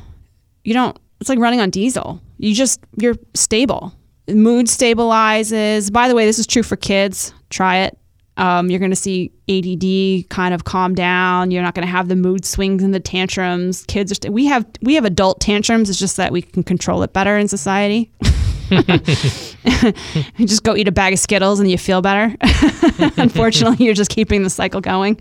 you 0.63 0.74
don't 0.74 0.98
it's 1.20 1.30
like 1.30 1.39
running 1.39 1.60
on 1.60 1.70
diesel. 1.70 2.22
You 2.38 2.56
just 2.56 2.80
you're 2.98 3.15
stable. 3.34 3.94
Mood 4.30 4.68
stabilizes. 4.68 5.92
By 5.92 6.08
the 6.08 6.15
way 6.15 6.25
this 6.25 6.39
is 6.39 6.48
true 6.48 6.63
for 6.63 6.77
kids. 6.77 7.34
Try 7.50 7.80
it 7.80 7.98
um, 8.38 8.70
you're 8.70 8.80
going 8.80 8.92
to 8.92 8.96
see 8.96 9.32
ADD 9.50 10.30
kind 10.30 10.54
of 10.54 10.65
calm 10.65 10.94
down. 10.94 11.51
You're 11.51 11.63
not 11.63 11.74
going 11.74 11.86
to 11.86 11.92
have 11.92 12.08
the 12.08 12.15
mood 12.15 12.46
swings 12.46 12.84
and 12.84 12.94
the 12.94 13.00
tantrums. 13.00 13.86
Kids 13.86 14.12
are 14.12 14.15
st- 14.15 14.34
we 14.34 14.46
have 14.46 14.65
we 14.82 14.96
have 14.96 15.06
adult 15.06 15.39
tantrums. 15.39 15.89
It's 15.89 16.00
just 16.00 16.18
that 16.18 16.32
we 16.32 16.42
can 16.42 16.63
control 16.63 17.04
it 17.04 17.13
better 17.13 17.38
in 17.38 17.48
society. 17.48 18.12
you 18.70 20.46
just 20.46 20.63
go 20.63 20.75
eat 20.75 20.88
a 20.88 20.92
bag 20.92 21.13
of 21.13 21.20
Skittles 21.20 21.60
and 21.60 21.70
you 21.70 21.77
feel 21.77 22.01
better. 22.01 22.36
Unfortunately, 23.18 23.86
you're 23.86 23.94
just 23.94 24.10
keeping 24.10 24.44
the 24.44 24.50
cycle 24.50 24.82
going. 24.82 25.20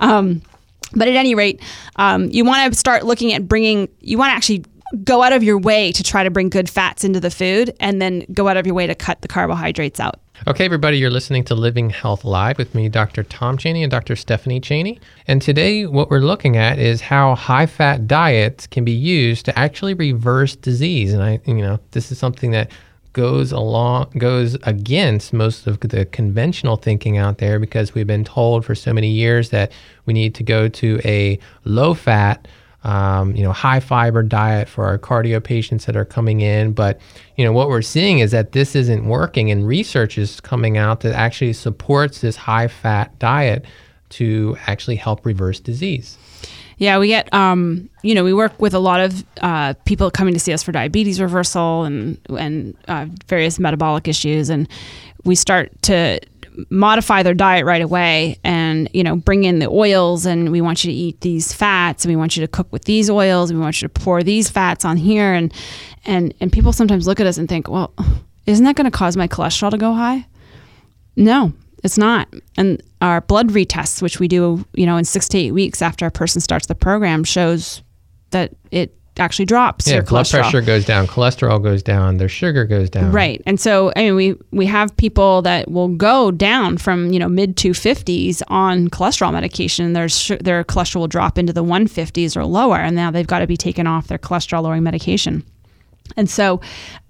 Um, 0.00 0.42
but 0.94 1.08
at 1.08 1.16
any 1.16 1.34
rate, 1.34 1.60
um, 1.96 2.28
you 2.28 2.44
want 2.44 2.72
to 2.72 2.78
start 2.78 3.04
looking 3.04 3.32
at 3.32 3.48
bringing. 3.48 3.88
You 4.00 4.18
want 4.18 4.30
to 4.30 4.34
actually 4.34 4.64
go 5.02 5.22
out 5.22 5.32
of 5.32 5.42
your 5.42 5.58
way 5.58 5.92
to 5.92 6.02
try 6.02 6.24
to 6.24 6.30
bring 6.30 6.48
good 6.48 6.68
fats 6.68 7.04
into 7.04 7.20
the 7.20 7.30
food, 7.30 7.74
and 7.80 8.00
then 8.00 8.26
go 8.32 8.48
out 8.48 8.56
of 8.56 8.66
your 8.66 8.74
way 8.74 8.86
to 8.86 8.94
cut 8.94 9.22
the 9.22 9.28
carbohydrates 9.28 10.00
out. 10.00 10.20
Okay, 10.46 10.64
everybody, 10.64 10.98
you're 10.98 11.10
listening 11.10 11.44
to 11.44 11.54
Living 11.54 11.90
Health 11.90 12.24
Live 12.24 12.58
with 12.58 12.74
me, 12.74 12.88
Dr. 12.88 13.22
Tom 13.22 13.56
Cheney 13.56 13.82
and 13.82 13.90
Dr. 13.90 14.16
Stephanie 14.16 14.60
Cheney. 14.60 15.00
And 15.26 15.40
today, 15.40 15.86
what 15.86 16.10
we're 16.10 16.18
looking 16.18 16.56
at 16.56 16.78
is 16.78 17.00
how 17.00 17.34
high 17.34 17.66
fat 17.66 18.06
diets 18.06 18.66
can 18.66 18.84
be 18.84 18.92
used 18.92 19.44
to 19.46 19.58
actually 19.58 19.94
reverse 19.94 20.56
disease. 20.56 21.12
And 21.12 21.22
I, 21.22 21.40
you 21.46 21.54
know, 21.54 21.78
this 21.92 22.12
is 22.12 22.18
something 22.18 22.50
that 22.50 22.70
goes 23.14 23.52
along 23.52 24.10
goes 24.18 24.56
against 24.64 25.32
most 25.32 25.68
of 25.68 25.78
the 25.80 26.04
conventional 26.06 26.76
thinking 26.76 27.16
out 27.16 27.38
there 27.38 27.60
because 27.60 27.94
we've 27.94 28.08
been 28.08 28.24
told 28.24 28.64
for 28.64 28.74
so 28.74 28.92
many 28.92 29.08
years 29.08 29.50
that 29.50 29.70
we 30.04 30.12
need 30.12 30.34
to 30.34 30.42
go 30.42 30.68
to 30.68 31.00
a 31.04 31.38
low 31.64 31.94
fat 31.94 32.48
um, 32.84 33.34
you 33.34 33.42
know, 33.42 33.52
high 33.52 33.80
fiber 33.80 34.22
diet 34.22 34.68
for 34.68 34.84
our 34.84 34.98
cardio 34.98 35.42
patients 35.42 35.86
that 35.86 35.96
are 35.96 36.04
coming 36.04 36.40
in. 36.40 36.72
But, 36.72 37.00
you 37.36 37.44
know, 37.44 37.52
what 37.52 37.68
we're 37.68 37.82
seeing 37.82 38.20
is 38.20 38.30
that 38.30 38.52
this 38.52 38.76
isn't 38.76 39.06
working, 39.06 39.50
and 39.50 39.66
research 39.66 40.18
is 40.18 40.40
coming 40.40 40.76
out 40.76 41.00
that 41.00 41.14
actually 41.14 41.54
supports 41.54 42.20
this 42.20 42.36
high 42.36 42.68
fat 42.68 43.18
diet 43.18 43.64
to 44.10 44.56
actually 44.66 44.96
help 44.96 45.26
reverse 45.26 45.58
disease. 45.60 46.18
Yeah, 46.76 46.98
we 46.98 47.08
get, 47.08 47.32
um, 47.32 47.88
you 48.02 48.14
know, 48.14 48.24
we 48.24 48.34
work 48.34 48.60
with 48.60 48.74
a 48.74 48.80
lot 48.80 49.00
of 49.00 49.24
uh, 49.40 49.74
people 49.84 50.10
coming 50.10 50.34
to 50.34 50.40
see 50.40 50.52
us 50.52 50.62
for 50.62 50.72
diabetes 50.72 51.20
reversal 51.20 51.84
and 51.84 52.18
and 52.36 52.76
uh, 52.88 53.06
various 53.28 53.58
metabolic 53.60 54.08
issues, 54.08 54.50
and 54.50 54.68
we 55.24 55.36
start 55.36 55.70
to 55.82 56.20
modify 56.70 57.22
their 57.22 57.34
diet 57.34 57.64
right 57.64 57.82
away 57.82 58.38
and 58.44 58.88
you 58.92 59.02
know 59.02 59.16
bring 59.16 59.44
in 59.44 59.58
the 59.58 59.68
oils. 59.68 60.26
And 60.26 60.50
we 60.50 60.60
want 60.60 60.84
you 60.84 60.90
to 60.90 60.96
eat 60.96 61.20
these 61.20 61.52
fats. 61.52 62.04
And 62.04 62.12
we 62.12 62.16
want 62.16 62.36
you 62.36 62.40
to 62.42 62.48
cook 62.48 62.72
with 62.72 62.84
these 62.84 63.10
oils. 63.10 63.50
And 63.50 63.58
we 63.58 63.62
want 63.62 63.80
you 63.80 63.88
to 63.88 64.00
pour 64.00 64.22
these 64.22 64.48
fats 64.48 64.84
on 64.84 64.96
here. 64.96 65.32
And 65.32 65.52
and 66.04 66.34
and 66.40 66.52
people 66.52 66.72
sometimes 66.72 67.06
look 67.06 67.20
at 67.20 67.26
us 67.26 67.38
and 67.38 67.48
think 67.48 67.68
well 67.68 67.92
isn't 68.46 68.64
that 68.64 68.76
going 68.76 68.84
to 68.84 68.90
cause 68.90 69.16
my 69.16 69.26
cholesterol 69.26 69.70
to 69.70 69.78
go 69.78 69.92
high? 69.92 70.26
No 71.16 71.52
it's 71.82 71.98
not. 71.98 72.28
And 72.56 72.82
our 73.00 73.20
blood 73.20 73.50
retests 73.50 74.00
which 74.02 74.18
we 74.18 74.26
do 74.26 74.64
you 74.74 74.86
know 74.86 74.96
in 74.96 75.04
six 75.04 75.28
to 75.28 75.38
eight 75.38 75.52
weeks 75.52 75.82
after 75.82 76.06
a 76.06 76.10
person 76.10 76.40
starts 76.40 76.66
the 76.66 76.74
program 76.74 77.24
shows 77.24 77.82
that 78.30 78.52
it 78.70 78.96
actually 79.18 79.44
drops 79.44 79.86
Yeah, 79.86 79.94
your 79.94 80.02
blood 80.02 80.28
pressure 80.28 80.60
goes 80.60 80.84
down, 80.84 81.06
cholesterol 81.06 81.62
goes 81.62 81.82
down, 81.82 82.16
their 82.16 82.28
sugar 82.28 82.64
goes 82.64 82.90
down. 82.90 83.12
Right. 83.12 83.42
And 83.46 83.60
so 83.60 83.92
I 83.96 84.02
mean 84.02 84.14
we 84.14 84.34
we 84.50 84.66
have 84.66 84.96
people 84.96 85.42
that 85.42 85.70
will 85.70 85.88
go 85.88 86.30
down 86.30 86.78
from, 86.78 87.12
you 87.12 87.18
know, 87.18 87.28
mid 87.28 87.56
250s 87.56 88.42
on 88.48 88.88
cholesterol 88.88 89.32
medication. 89.32 89.92
Their 89.92 90.08
their 90.40 90.64
cholesterol 90.64 91.00
will 91.00 91.08
drop 91.08 91.38
into 91.38 91.52
the 91.52 91.64
150s 91.64 92.36
or 92.36 92.44
lower 92.44 92.76
and 92.76 92.96
now 92.96 93.10
they've 93.10 93.26
got 93.26 93.40
to 93.40 93.46
be 93.46 93.56
taken 93.56 93.86
off 93.86 94.08
their 94.08 94.18
cholesterol 94.18 94.62
lowering 94.62 94.82
medication. 94.82 95.44
And 96.16 96.28
so, 96.28 96.60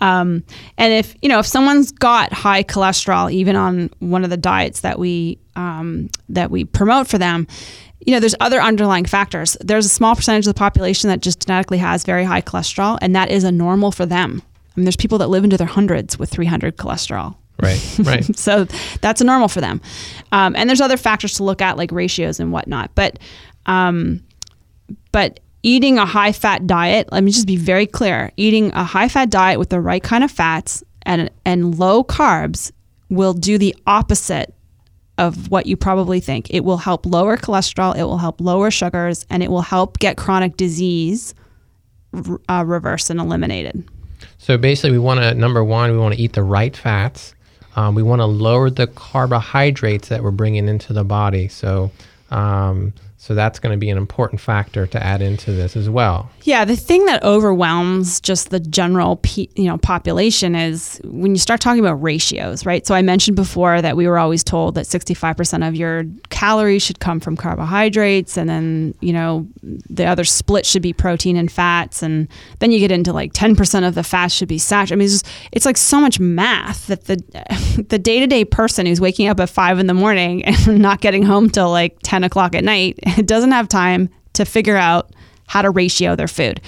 um, 0.00 0.44
and 0.78 0.92
if 0.92 1.14
you 1.20 1.28
know 1.28 1.40
if 1.40 1.46
someone's 1.46 1.90
got 1.90 2.32
high 2.32 2.62
cholesterol, 2.62 3.30
even 3.30 3.56
on 3.56 3.90
one 3.99 4.25
of 4.25 4.30
the 4.30 4.37
diets 4.37 4.80
that 4.80 4.99
we 4.99 5.38
um, 5.56 6.11
that 6.28 6.50
we 6.50 6.64
promote 6.64 7.08
for 7.08 7.18
them, 7.18 7.46
you 8.04 8.12
know, 8.12 8.20
there's 8.20 8.34
other 8.40 8.61
underlying 8.61 9.04
factors. 9.04 9.56
There's 9.61 9.87
a 9.87 9.90
small 9.90 10.14
percentage 10.14 10.46
of 10.46 10.54
the 10.54 10.58
population 10.58 11.08
that 11.08 11.20
just 11.20 11.46
genetically 11.46 11.78
has 11.78 12.04
very 12.04 12.25
high 12.25 12.42
cholesterol, 12.42 12.99
and 13.00 13.14
that 13.16 13.30
is 13.30 13.44
a 13.44 13.52
normal 13.52 13.92
for 13.92 14.06
them. 14.06 14.42
I 14.44 14.80
mean, 14.80 14.84
there's 14.84 14.96
people 14.96 15.18
that 15.18 15.28
live 15.28 15.44
into 15.44 15.56
their 15.56 15.66
hundreds 15.66 16.18
with 16.18 16.30
300 16.30 16.76
cholesterol. 16.76 17.37
Right. 17.61 17.99
Right. 18.02 18.37
so 18.37 18.64
that's 19.00 19.20
a 19.20 19.25
normal 19.25 19.49
for 19.49 19.61
them. 19.61 19.80
Um, 20.32 20.54
and 20.56 20.68
there's 20.68 20.80
other 20.80 20.96
factors 20.96 21.34
to 21.34 21.44
look 21.44 21.62
at, 21.62 21.76
like 21.76 21.92
ratios 21.92 22.40
and 22.40 22.52
whatnot. 22.52 22.90
But, 22.94 23.18
um, 23.66 24.23
but 25.12 25.40
eating 25.62 25.99
a 25.99 26.04
high 26.04 26.32
fat 26.32 26.66
diet, 26.66 27.08
let 27.12 27.25
me 27.25 27.30
just 27.30 27.46
be 27.46 27.56
very 27.56 27.87
clear: 27.87 28.32
eating 28.37 28.73
a 28.73 28.84
high 28.84 29.08
fat 29.08 29.30
diet 29.30 29.58
with 29.58 29.70
the 29.70 29.80
right 29.80 30.02
kind 30.02 30.25
of 30.25 30.30
fats 30.30 30.82
and 31.04 31.30
and 31.44 31.78
low 31.78 32.04
carbs 32.04 32.73
will 33.08 33.34
do 33.34 33.58
the 33.58 33.75
opposite 33.87 34.54
of 35.18 35.50
what 35.50 35.66
you 35.66 35.76
probably 35.76 36.21
think. 36.21 36.50
It 36.50 36.64
will 36.64 36.76
help 36.76 37.06
lower 37.06 37.37
cholesterol, 37.37 37.97
it 37.97 38.04
will 38.04 38.18
help 38.18 38.40
lower 38.40 38.71
sugars, 38.71 39.25
and 39.30 39.42
it 39.42 39.50
will 39.50 39.62
help 39.62 39.99
get 39.99 40.16
chronic 40.16 40.56
disease 40.56 41.35
uh, 42.49 42.64
reversed 42.66 43.11
and 43.11 43.21
eliminated. 43.21 43.88
So 44.38 44.59
basically, 44.59 44.92
we 44.92 44.99
want 44.99 45.21
to 45.21 45.35
number 45.35 45.62
one, 45.62 45.92
we 45.92 45.99
want 45.99 46.14
to 46.14 46.21
eat 46.21 46.33
the 46.33 46.42
right 46.42 46.76
fats. 46.76 47.35
um, 47.76 47.94
we 47.94 48.02
want 48.02 48.21
to 48.21 48.26
lower 48.26 48.71
the 48.71 48.87
carbohydrates 48.87 50.09
that 50.09 50.23
we're 50.23 50.30
bringing 50.30 50.68
into 50.68 50.92
the 50.92 51.04
body. 51.04 51.49
So, 51.49 51.90
um, 52.30 52.92
so 53.25 53.35
that's 53.35 53.59
going 53.59 53.73
to 53.73 53.78
be 53.78 53.88
an 53.88 53.97
important 53.97 54.38
factor 54.38 54.87
to 54.87 55.02
add 55.02 55.23
into 55.23 55.50
this 55.50 55.78
as 55.78 55.88
well. 55.88 56.31
Yeah, 56.43 56.66
the 56.66 56.76
thing 56.76 57.07
that 57.07 57.23
overwhelms 57.23 58.21
just 58.21 58.50
the 58.50 58.61
general 58.61 59.16
pe- 59.23 59.47
you 59.57 59.64
know 59.64 59.78
population 59.78 60.54
is 60.54 61.00
when 61.04 61.35
you 61.35 61.38
start 61.38 61.62
talking 61.62 61.81
about 61.81 62.02
ratios, 62.02 62.66
right? 62.66 62.87
So 62.87 62.95
I 62.95 63.00
mentioned 63.00 63.35
before 63.35 63.81
that 63.81 63.97
we 63.97 64.07
were 64.07 64.19
always 64.19 64.45
told 64.45 64.75
that 64.75 64.85
65% 64.85 65.66
of 65.66 65.75
your 65.75 66.04
calories 66.28 66.83
should 66.83 67.00
come 67.00 67.19
from 67.19 67.35
carbohydrates 67.35 68.37
and 68.37 68.47
then, 68.47 68.95
you 69.00 69.14
know, 69.14 69.49
the 69.62 70.04
other 70.04 70.25
split 70.25 70.66
should 70.66 70.83
be 70.83 70.93
protein 70.93 71.38
and 71.38 71.50
fats 71.50 72.02
and 72.02 72.28
then 72.59 72.73
you 72.73 72.78
get 72.78 72.93
into 72.93 73.14
like 73.14 73.33
10% 73.33 73.88
of 73.88 73.95
the 73.95 74.02
fats 74.02 74.35
should 74.35 74.49
be 74.49 74.59
saturated. 74.59 74.93
I 74.93 74.97
mean, 74.97 75.04
it's, 75.07 75.23
just, 75.23 75.26
it's 75.50 75.64
like 75.64 75.78
so 75.78 75.99
much 75.99 76.21
math 76.21 76.88
that 76.88 77.04
the 77.04 77.85
the 77.88 77.99
day-to-day 77.99 78.45
person 78.45 78.85
who's 78.85 79.00
waking 79.00 79.28
up 79.28 79.40
at 79.40 79.49
5 79.49 79.78
in 79.78 79.87
the 79.87 79.95
morning 79.95 80.45
and 80.45 80.78
not 80.83 81.00
getting 81.00 81.23
home 81.23 81.49
till 81.49 81.71
like 81.71 81.97
10 82.02 82.23
o'clock 82.23 82.54
at 82.54 82.64
night 82.64 82.99
doesn't 83.26 83.52
have 83.52 83.68
time 83.68 84.09
to 84.35 84.44
figure 84.44 84.76
out 84.76 85.12
how 85.47 85.62
to 85.62 85.71
ratio 85.71 86.16
their 86.16 86.28
food. 86.28 86.61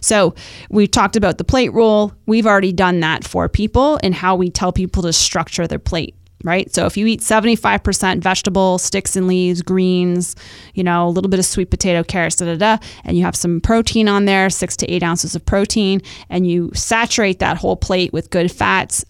So, 0.00 0.34
we 0.70 0.86
talked 0.86 1.16
about 1.16 1.38
the 1.38 1.44
plate 1.44 1.72
rule. 1.72 2.14
We've 2.26 2.46
already 2.46 2.72
done 2.72 3.00
that 3.00 3.24
for 3.24 3.48
people 3.48 3.98
and 4.02 4.14
how 4.14 4.36
we 4.36 4.50
tell 4.50 4.72
people 4.72 5.02
to 5.02 5.12
structure 5.12 5.66
their 5.66 5.78
plate, 5.78 6.14
right? 6.44 6.72
So, 6.74 6.86
if 6.86 6.96
you 6.96 7.06
eat 7.06 7.20
75% 7.20 8.22
vegetable, 8.22 8.78
sticks 8.78 9.16
and 9.16 9.26
leaves, 9.26 9.62
greens, 9.62 10.34
you 10.74 10.82
know, 10.82 11.06
a 11.06 11.10
little 11.10 11.28
bit 11.28 11.40
of 11.40 11.44
sweet 11.44 11.70
potato, 11.70 12.02
carrots, 12.02 12.36
da 12.36 12.46
da 12.46 12.56
da, 12.56 12.86
and 13.04 13.16
you 13.16 13.24
have 13.24 13.36
some 13.36 13.60
protein 13.60 14.08
on 14.08 14.24
there, 14.24 14.48
six 14.48 14.76
to 14.78 14.90
eight 14.90 15.02
ounces 15.02 15.34
of 15.34 15.44
protein, 15.44 16.00
and 16.30 16.48
you 16.48 16.70
saturate 16.74 17.40
that 17.40 17.58
whole 17.58 17.76
plate 17.76 18.12
with 18.12 18.30
good 18.30 18.50
fats, 18.50 19.04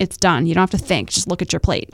it's 0.00 0.16
done. 0.16 0.46
You 0.46 0.54
don't 0.54 0.62
have 0.62 0.70
to 0.70 0.78
think, 0.78 1.10
just 1.10 1.28
look 1.28 1.42
at 1.42 1.52
your 1.52 1.60
plate. 1.60 1.90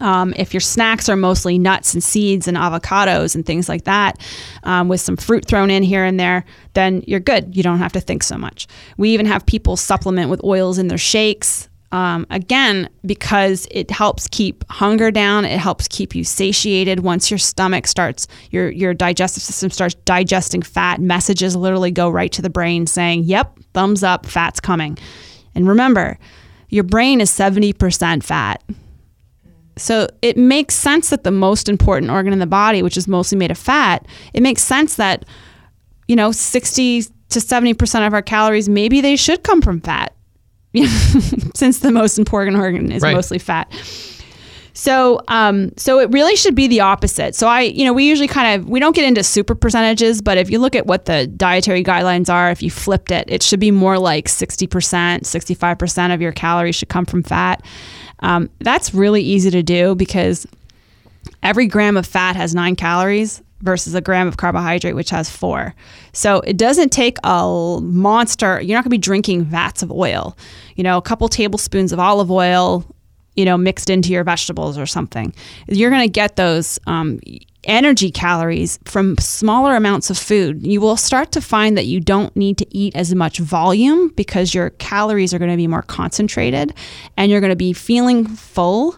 Um, 0.00 0.34
if 0.36 0.52
your 0.52 0.60
snacks 0.60 1.08
are 1.08 1.16
mostly 1.16 1.58
nuts 1.58 1.94
and 1.94 2.02
seeds 2.02 2.46
and 2.46 2.56
avocados 2.56 3.34
and 3.34 3.44
things 3.44 3.68
like 3.68 3.84
that, 3.84 4.20
um, 4.62 4.88
with 4.88 5.00
some 5.00 5.16
fruit 5.16 5.46
thrown 5.46 5.70
in 5.70 5.82
here 5.82 6.04
and 6.04 6.20
there, 6.20 6.44
then 6.74 7.02
you're 7.06 7.20
good. 7.20 7.56
You 7.56 7.62
don't 7.62 7.78
have 7.78 7.92
to 7.94 8.00
think 8.00 8.22
so 8.22 8.36
much. 8.36 8.66
We 8.96 9.10
even 9.10 9.26
have 9.26 9.46
people 9.46 9.76
supplement 9.76 10.30
with 10.30 10.44
oils 10.44 10.78
in 10.78 10.88
their 10.88 10.98
shakes. 10.98 11.68
Um, 11.90 12.26
again, 12.28 12.90
because 13.06 13.66
it 13.70 13.90
helps 13.90 14.28
keep 14.28 14.62
hunger 14.70 15.10
down, 15.10 15.46
it 15.46 15.58
helps 15.58 15.88
keep 15.88 16.14
you 16.14 16.22
satiated. 16.22 17.00
Once 17.00 17.30
your 17.30 17.38
stomach 17.38 17.86
starts, 17.86 18.26
your 18.50 18.70
your 18.70 18.92
digestive 18.92 19.42
system 19.42 19.70
starts 19.70 19.94
digesting 20.04 20.60
fat, 20.60 21.00
messages 21.00 21.56
literally 21.56 21.90
go 21.90 22.10
right 22.10 22.30
to 22.32 22.42
the 22.42 22.50
brain 22.50 22.86
saying, 22.86 23.24
"Yep, 23.24 23.58
thumbs 23.72 24.02
up, 24.02 24.26
fat's 24.26 24.60
coming." 24.60 24.98
And 25.54 25.66
remember, 25.66 26.18
your 26.68 26.84
brain 26.84 27.22
is 27.22 27.30
seventy 27.30 27.72
percent 27.72 28.22
fat. 28.22 28.62
So 29.78 30.08
it 30.22 30.36
makes 30.36 30.74
sense 30.74 31.10
that 31.10 31.24
the 31.24 31.30
most 31.30 31.68
important 31.68 32.10
organ 32.10 32.32
in 32.32 32.38
the 32.38 32.46
body, 32.46 32.82
which 32.82 32.96
is 32.96 33.08
mostly 33.08 33.38
made 33.38 33.50
of 33.50 33.58
fat, 33.58 34.06
it 34.34 34.42
makes 34.42 34.62
sense 34.62 34.96
that, 34.96 35.24
you 36.06 36.16
know, 36.16 36.32
60 36.32 37.02
to 37.02 37.38
70% 37.38 38.06
of 38.06 38.14
our 38.14 38.22
calories, 38.22 38.68
maybe 38.68 39.00
they 39.00 39.16
should 39.16 39.42
come 39.42 39.60
from 39.60 39.80
fat, 39.80 40.14
since 41.54 41.80
the 41.80 41.92
most 41.92 42.18
important 42.18 42.56
organ 42.56 42.90
is 42.92 43.02
right. 43.02 43.14
mostly 43.14 43.38
fat. 43.38 43.72
So, 44.78 45.20
um, 45.26 45.72
so 45.76 45.98
it 45.98 46.08
really 46.12 46.36
should 46.36 46.54
be 46.54 46.68
the 46.68 46.80
opposite. 46.80 47.34
So 47.34 47.48
I, 47.48 47.62
you 47.62 47.84
know, 47.84 47.92
we 47.92 48.04
usually 48.06 48.28
kind 48.28 48.60
of 48.60 48.68
we 48.68 48.78
don't 48.78 48.94
get 48.94 49.04
into 49.04 49.24
super 49.24 49.56
percentages, 49.56 50.22
but 50.22 50.38
if 50.38 50.50
you 50.50 50.60
look 50.60 50.76
at 50.76 50.86
what 50.86 51.06
the 51.06 51.26
dietary 51.26 51.82
guidelines 51.82 52.32
are, 52.32 52.52
if 52.52 52.62
you 52.62 52.70
flipped 52.70 53.10
it, 53.10 53.28
it 53.28 53.42
should 53.42 53.58
be 53.58 53.72
more 53.72 53.98
like 53.98 54.28
sixty 54.28 54.68
percent, 54.68 55.26
sixty-five 55.26 55.80
percent 55.80 56.12
of 56.12 56.20
your 56.20 56.30
calories 56.30 56.76
should 56.76 56.88
come 56.88 57.06
from 57.06 57.24
fat. 57.24 57.60
Um, 58.20 58.50
that's 58.60 58.94
really 58.94 59.22
easy 59.22 59.50
to 59.50 59.62
do 59.62 59.94
because 59.94 60.46
every 61.42 61.66
gram 61.66 61.96
of 61.96 62.06
fat 62.06 62.36
has 62.36 62.54
nine 62.54 62.76
calories 62.76 63.42
versus 63.60 63.94
a 63.94 64.00
gram 64.00 64.28
of 64.28 64.36
carbohydrate, 64.36 64.94
which 64.94 65.10
has 65.10 65.28
four. 65.28 65.74
So 66.12 66.40
it 66.40 66.56
doesn't 66.56 66.90
take 66.90 67.18
a 67.24 67.78
monster, 67.82 68.60
you're 68.60 68.76
not 68.76 68.84
gonna 68.84 68.90
be 68.90 68.98
drinking 68.98 69.44
vats 69.44 69.82
of 69.82 69.90
oil. 69.90 70.36
You 70.76 70.84
know, 70.84 70.96
a 70.96 71.02
couple 71.02 71.28
tablespoons 71.28 71.92
of 71.92 71.98
olive 71.98 72.30
oil, 72.30 72.84
you 73.34 73.44
know, 73.44 73.56
mixed 73.56 73.90
into 73.90 74.10
your 74.10 74.24
vegetables 74.24 74.78
or 74.78 74.86
something. 74.86 75.34
You're 75.66 75.90
gonna 75.90 76.08
get 76.08 76.36
those 76.36 76.78
um, 76.86 77.20
energy 77.68 78.10
calories 78.10 78.78
from 78.84 79.16
smaller 79.18 79.76
amounts 79.76 80.10
of 80.10 80.18
food. 80.18 80.66
You 80.66 80.80
will 80.80 80.96
start 80.96 81.30
to 81.32 81.40
find 81.40 81.76
that 81.76 81.86
you 81.86 82.00
don't 82.00 82.34
need 82.34 82.58
to 82.58 82.76
eat 82.76 82.96
as 82.96 83.14
much 83.14 83.38
volume 83.38 84.08
because 84.08 84.54
your 84.54 84.70
calories 84.70 85.32
are 85.34 85.38
going 85.38 85.50
to 85.50 85.56
be 85.56 85.66
more 85.66 85.82
concentrated 85.82 86.74
and 87.16 87.30
you're 87.30 87.40
going 87.40 87.50
to 87.50 87.56
be 87.56 87.72
feeling 87.72 88.26
full 88.26 88.96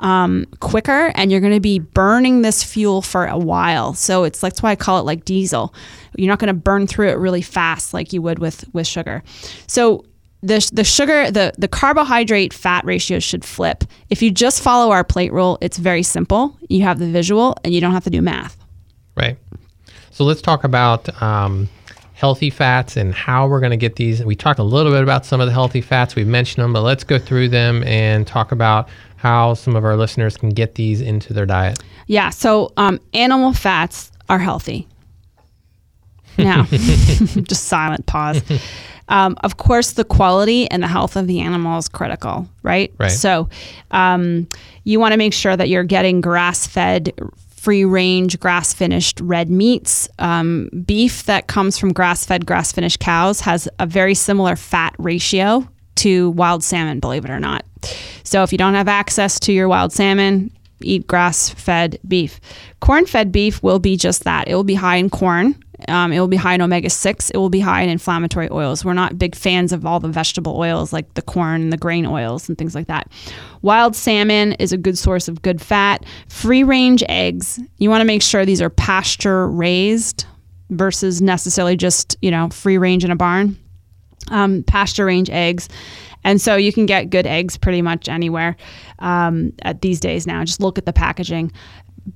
um, 0.00 0.46
quicker 0.60 1.12
and 1.14 1.30
you're 1.30 1.40
going 1.40 1.54
to 1.54 1.60
be 1.60 1.78
burning 1.78 2.42
this 2.42 2.62
fuel 2.62 3.02
for 3.02 3.26
a 3.26 3.38
while. 3.38 3.94
So 3.94 4.24
it's 4.24 4.40
that's 4.40 4.62
why 4.62 4.70
I 4.70 4.76
call 4.76 4.98
it 4.98 5.04
like 5.04 5.24
diesel. 5.24 5.74
You're 6.16 6.28
not 6.28 6.38
going 6.38 6.48
to 6.48 6.60
burn 6.60 6.86
through 6.86 7.08
it 7.10 7.18
really 7.18 7.42
fast 7.42 7.94
like 7.94 8.12
you 8.12 8.22
would 8.22 8.38
with 8.38 8.64
with 8.72 8.86
sugar. 8.86 9.22
So 9.66 10.04
the, 10.42 10.68
the 10.72 10.84
sugar 10.84 11.30
the, 11.30 11.52
the 11.58 11.68
carbohydrate 11.68 12.52
fat 12.52 12.84
ratio 12.84 13.18
should 13.18 13.44
flip. 13.44 13.84
If 14.10 14.22
you 14.22 14.30
just 14.30 14.62
follow 14.62 14.92
our 14.92 15.04
plate 15.04 15.32
rule 15.32 15.58
it's 15.60 15.78
very 15.78 16.02
simple. 16.02 16.56
You 16.68 16.82
have 16.82 16.98
the 16.98 17.10
visual 17.10 17.56
and 17.64 17.74
you 17.74 17.80
don't 17.80 17.92
have 17.92 18.04
to 18.04 18.10
do 18.10 18.22
math. 18.22 18.56
Right. 19.16 19.36
So 20.10 20.24
let's 20.24 20.42
talk 20.42 20.64
about 20.64 21.22
um, 21.22 21.68
healthy 22.14 22.50
fats 22.50 22.96
and 22.96 23.14
how 23.14 23.46
we're 23.48 23.60
going 23.60 23.70
to 23.70 23.76
get 23.76 23.96
these. 23.96 24.24
We 24.24 24.36
talked 24.36 24.58
a 24.58 24.64
little 24.64 24.92
bit 24.92 25.02
about 25.02 25.26
some 25.26 25.40
of 25.40 25.46
the 25.46 25.52
healthy 25.52 25.80
fats. 25.80 26.14
We've 26.14 26.26
mentioned 26.26 26.62
them 26.62 26.72
but 26.72 26.82
let's 26.82 27.04
go 27.04 27.18
through 27.18 27.48
them 27.48 27.82
and 27.84 28.26
talk 28.26 28.52
about 28.52 28.88
how 29.16 29.54
some 29.54 29.74
of 29.74 29.84
our 29.84 29.96
listeners 29.96 30.36
can 30.36 30.50
get 30.50 30.76
these 30.76 31.00
into 31.00 31.32
their 31.32 31.46
diet. 31.46 31.80
Yeah 32.06 32.30
so 32.30 32.72
um, 32.76 33.00
animal 33.12 33.52
fats 33.52 34.12
are 34.28 34.38
healthy 34.38 34.86
now 36.38 36.64
just 36.70 37.64
silent 37.64 38.06
pause 38.06 38.42
um, 39.08 39.36
of 39.40 39.56
course, 39.56 39.92
the 39.92 40.04
quality 40.04 40.70
and 40.70 40.82
the 40.82 40.88
health 40.88 41.16
of 41.16 41.26
the 41.26 41.40
animal 41.40 41.78
is 41.78 41.88
critical, 41.88 42.48
right? 42.62 42.92
Right. 42.98 43.10
So 43.10 43.48
um, 43.90 44.48
you 44.84 45.00
want 45.00 45.12
to 45.12 45.18
make 45.18 45.32
sure 45.32 45.56
that 45.56 45.68
you're 45.68 45.84
getting 45.84 46.20
grass 46.20 46.66
fed 46.66 47.12
free 47.48 47.84
range, 47.84 48.38
grass 48.38 48.72
finished 48.72 49.20
red 49.20 49.50
meats. 49.50 50.08
Um, 50.18 50.70
beef 50.86 51.24
that 51.24 51.48
comes 51.48 51.78
from 51.78 51.92
grass 51.92 52.24
fed, 52.24 52.46
grass 52.46 52.70
finished 52.70 53.00
cows 53.00 53.40
has 53.40 53.68
a 53.78 53.86
very 53.86 54.14
similar 54.14 54.56
fat 54.56 54.94
ratio 54.98 55.68
to 55.96 56.30
wild 56.30 56.62
salmon, 56.62 57.00
believe 57.00 57.24
it 57.24 57.30
or 57.30 57.40
not. 57.40 57.64
So 58.22 58.42
if 58.42 58.52
you 58.52 58.58
don't 58.58 58.74
have 58.74 58.88
access 58.88 59.40
to 59.40 59.52
your 59.52 59.68
wild 59.68 59.92
salmon, 59.92 60.50
eat 60.80 61.06
grass 61.06 61.48
fed 61.48 61.98
beef. 62.06 62.40
Corn 62.80 63.06
fed 63.06 63.32
beef 63.32 63.62
will 63.62 63.78
be 63.78 63.96
just 63.96 64.24
that. 64.24 64.46
It 64.48 64.54
will 64.54 64.64
be 64.64 64.74
high 64.74 64.96
in 64.96 65.10
corn. 65.10 65.60
Um, 65.86 66.12
it 66.12 66.18
will 66.18 66.28
be 66.28 66.36
high 66.36 66.54
in 66.54 66.62
omega 66.62 66.90
6. 66.90 67.30
It 67.30 67.36
will 67.36 67.50
be 67.50 67.60
high 67.60 67.82
in 67.82 67.88
inflammatory 67.88 68.48
oils. 68.50 68.84
We're 68.84 68.94
not 68.94 69.18
big 69.18 69.36
fans 69.36 69.72
of 69.72 69.86
all 69.86 70.00
the 70.00 70.08
vegetable 70.08 70.56
oils 70.56 70.92
like 70.92 71.14
the 71.14 71.22
corn 71.22 71.62
and 71.62 71.72
the 71.72 71.76
grain 71.76 72.04
oils 72.04 72.48
and 72.48 72.58
things 72.58 72.74
like 72.74 72.88
that. 72.88 73.10
Wild 73.62 73.94
salmon 73.94 74.54
is 74.54 74.72
a 74.72 74.76
good 74.76 74.98
source 74.98 75.28
of 75.28 75.42
good 75.42 75.62
fat. 75.62 76.04
Free 76.28 76.64
range 76.64 77.04
eggs, 77.08 77.60
you 77.76 77.90
want 77.90 78.00
to 78.00 78.06
make 78.06 78.22
sure 78.22 78.44
these 78.44 78.60
are 78.60 78.70
pasture 78.70 79.48
raised 79.48 80.24
versus 80.70 81.22
necessarily 81.22 81.76
just, 81.76 82.16
you 82.22 82.30
know, 82.30 82.48
free 82.48 82.76
range 82.76 83.04
in 83.04 83.10
a 83.10 83.16
barn. 83.16 83.56
Um, 84.30 84.64
pasture 84.64 85.04
range 85.04 85.30
eggs. 85.30 85.68
And 86.24 86.40
so 86.40 86.56
you 86.56 86.72
can 86.72 86.86
get 86.86 87.08
good 87.08 87.26
eggs 87.26 87.56
pretty 87.56 87.80
much 87.80 88.08
anywhere 88.08 88.56
um, 88.98 89.52
at 89.62 89.80
these 89.80 90.00
days 90.00 90.26
now. 90.26 90.44
Just 90.44 90.60
look 90.60 90.76
at 90.76 90.84
the 90.84 90.92
packaging. 90.92 91.52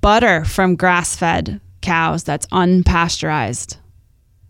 Butter 0.00 0.44
from 0.44 0.74
grass 0.74 1.14
fed 1.14 1.60
cows 1.82 2.24
that's 2.24 2.46
unpasteurized 2.46 3.76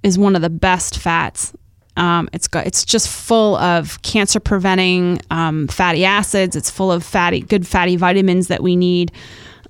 is 0.03 0.19
one 0.19 0.37
of 0.37 0.43
the 0.43 0.51
best 0.51 0.99
fats. 0.99 1.53
Um, 1.97 2.29
it's 2.33 2.49
got 2.49 2.67
it's 2.67 2.85
just 2.85 3.09
full 3.09 3.57
of 3.57 4.01
cancer 4.03 4.41
preventing 4.41 5.21
um, 5.31 5.69
fatty 5.69 6.05
acids. 6.05 6.57
It's 6.57 6.71
full 6.71 6.91
of 6.91 7.05
fatty 7.05 7.41
good 7.41 7.67
fatty 7.67 7.97
vitamins 7.97 8.49
that 8.49 8.63
we 8.63 8.77
need 8.77 9.13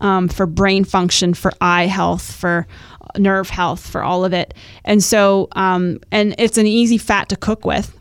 um, 0.01 0.29
for 0.29 0.47
brain 0.47 0.85
function, 0.85 1.35
for 1.35 1.53
eye 1.61 1.87
health, 1.87 2.31
for 2.31 2.67
nerve 3.19 3.51
health, 3.51 3.85
for 3.85 4.03
all 4.03 4.25
of 4.25 4.33
it. 4.33 4.55
And 4.85 5.03
so 5.03 5.49
um, 5.53 5.99
and 6.13 6.35
it's 6.39 6.59
an 6.59 6.67
easy 6.67 6.99
fat 6.99 7.29
to 7.31 7.37
cook 7.37 7.65
with 7.65 7.99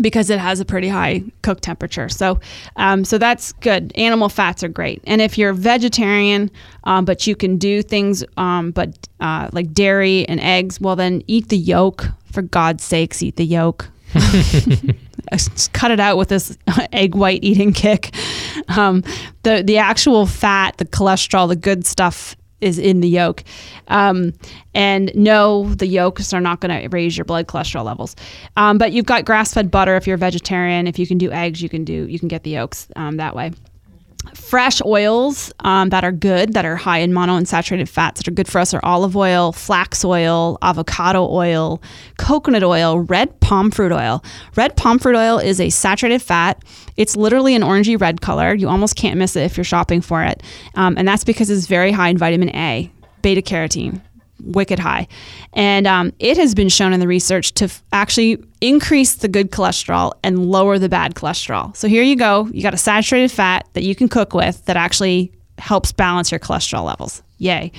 because 0.00 0.30
it 0.30 0.38
has 0.38 0.60
a 0.60 0.64
pretty 0.64 0.88
high 0.88 1.22
cook 1.42 1.60
temperature. 1.60 2.08
So, 2.08 2.40
um, 2.76 3.04
so 3.04 3.18
that's 3.18 3.52
good. 3.52 3.92
Animal 3.96 4.28
fats 4.28 4.62
are 4.62 4.68
great. 4.68 5.02
And 5.06 5.20
if 5.20 5.38
you're 5.38 5.52
vegetarian, 5.52 6.50
um, 6.84 7.04
but 7.04 7.26
you 7.26 7.36
can 7.36 7.58
do 7.58 7.82
things, 7.82 8.24
um, 8.36 8.70
but 8.70 9.08
uh, 9.20 9.48
like 9.52 9.72
dairy 9.72 10.28
and 10.28 10.40
eggs, 10.40 10.80
well, 10.80 10.96
then 10.96 11.22
eat 11.26 11.48
the 11.48 11.58
yolk. 11.58 12.06
For 12.32 12.42
God's 12.42 12.84
sakes, 12.84 13.22
eat 13.22 13.36
the 13.36 13.46
yolk. 13.46 13.88
Just 15.32 15.72
cut 15.72 15.90
it 15.90 15.98
out 15.98 16.18
with 16.18 16.28
this 16.28 16.56
egg 16.92 17.14
white 17.14 17.42
eating 17.42 17.72
kick. 17.72 18.14
Um, 18.68 19.02
the 19.42 19.62
the 19.62 19.78
actual 19.78 20.26
fat, 20.26 20.76
the 20.76 20.84
cholesterol, 20.84 21.48
the 21.48 21.56
good 21.56 21.86
stuff 21.86 22.36
is 22.60 22.78
in 22.78 23.00
the 23.00 23.08
yolk. 23.08 23.44
Um, 23.88 24.32
and 24.74 25.12
no, 25.14 25.72
the 25.74 25.86
yolks 25.86 26.32
are 26.32 26.40
not 26.40 26.60
going 26.60 26.82
to 26.82 26.88
raise 26.88 27.16
your 27.16 27.24
blood 27.24 27.46
cholesterol 27.46 27.84
levels. 27.84 28.16
Um, 28.56 28.78
but 28.78 28.92
you've 28.92 29.06
got 29.06 29.24
grass-fed 29.24 29.70
butter 29.70 29.96
if 29.96 30.06
you're 30.06 30.16
a 30.16 30.18
vegetarian. 30.18 30.86
If 30.86 30.98
you 30.98 31.06
can 31.06 31.18
do 31.18 31.30
eggs, 31.30 31.62
you 31.62 31.68
can 31.68 31.84
do 31.84 32.06
you 32.08 32.18
can 32.18 32.28
get 32.28 32.42
the 32.42 32.50
yolks 32.50 32.88
um, 32.96 33.16
that 33.16 33.34
way 33.34 33.52
fresh 34.34 34.80
oils 34.84 35.52
um, 35.60 35.90
that 35.90 36.04
are 36.04 36.12
good, 36.12 36.54
that 36.54 36.64
are 36.64 36.76
high 36.76 36.98
in 36.98 37.12
monounsaturated 37.12 37.88
fats 37.88 38.20
that 38.20 38.28
are 38.28 38.34
good 38.34 38.48
for 38.48 38.58
us 38.58 38.74
are 38.74 38.80
olive 38.82 39.16
oil, 39.16 39.52
flax 39.52 40.04
oil, 40.04 40.58
avocado 40.62 41.28
oil, 41.28 41.82
coconut 42.18 42.62
oil, 42.62 43.00
red 43.00 43.38
palm 43.40 43.70
fruit 43.70 43.92
oil. 43.92 44.22
Red 44.56 44.76
palm 44.76 44.98
fruit 44.98 45.16
oil 45.16 45.38
is 45.38 45.60
a 45.60 45.70
saturated 45.70 46.22
fat. 46.22 46.62
It's 46.96 47.16
literally 47.16 47.54
an 47.54 47.62
orangey 47.62 48.00
red 48.00 48.20
color. 48.20 48.54
You 48.54 48.68
almost 48.68 48.96
can't 48.96 49.18
miss 49.18 49.36
it 49.36 49.42
if 49.42 49.56
you're 49.56 49.64
shopping 49.64 50.00
for 50.00 50.22
it. 50.24 50.42
Um, 50.74 50.96
and 50.96 51.06
that's 51.06 51.24
because 51.24 51.50
it's 51.50 51.66
very 51.66 51.92
high 51.92 52.08
in 52.08 52.18
vitamin 52.18 52.50
A, 52.50 52.90
beta 53.22 53.42
carotene, 53.42 54.00
wicked 54.42 54.78
high. 54.78 55.08
And 55.52 55.86
um, 55.86 56.12
it 56.18 56.36
has 56.36 56.54
been 56.54 56.68
shown 56.68 56.92
in 56.92 57.00
the 57.00 57.08
research 57.08 57.52
to 57.54 57.64
f- 57.64 57.82
actually 57.92 58.42
increase 58.60 59.16
the 59.16 59.28
good 59.28 59.50
cholesterol 59.50 60.12
and 60.22 60.50
lower 60.50 60.78
the 60.78 60.88
bad 60.88 61.14
cholesterol. 61.14 61.76
So 61.76 61.88
here 61.88 62.02
you 62.02 62.16
go. 62.16 62.48
You 62.52 62.62
got 62.62 62.74
a 62.74 62.78
saturated 62.78 63.30
fat 63.30 63.68
that 63.72 63.82
you 63.82 63.94
can 63.94 64.08
cook 64.08 64.34
with 64.34 64.64
that 64.66 64.76
actually 64.76 65.32
helps 65.58 65.92
balance 65.92 66.30
your 66.30 66.40
cholesterol 66.40 66.84
levels. 66.84 67.22
Yay. 67.38 67.72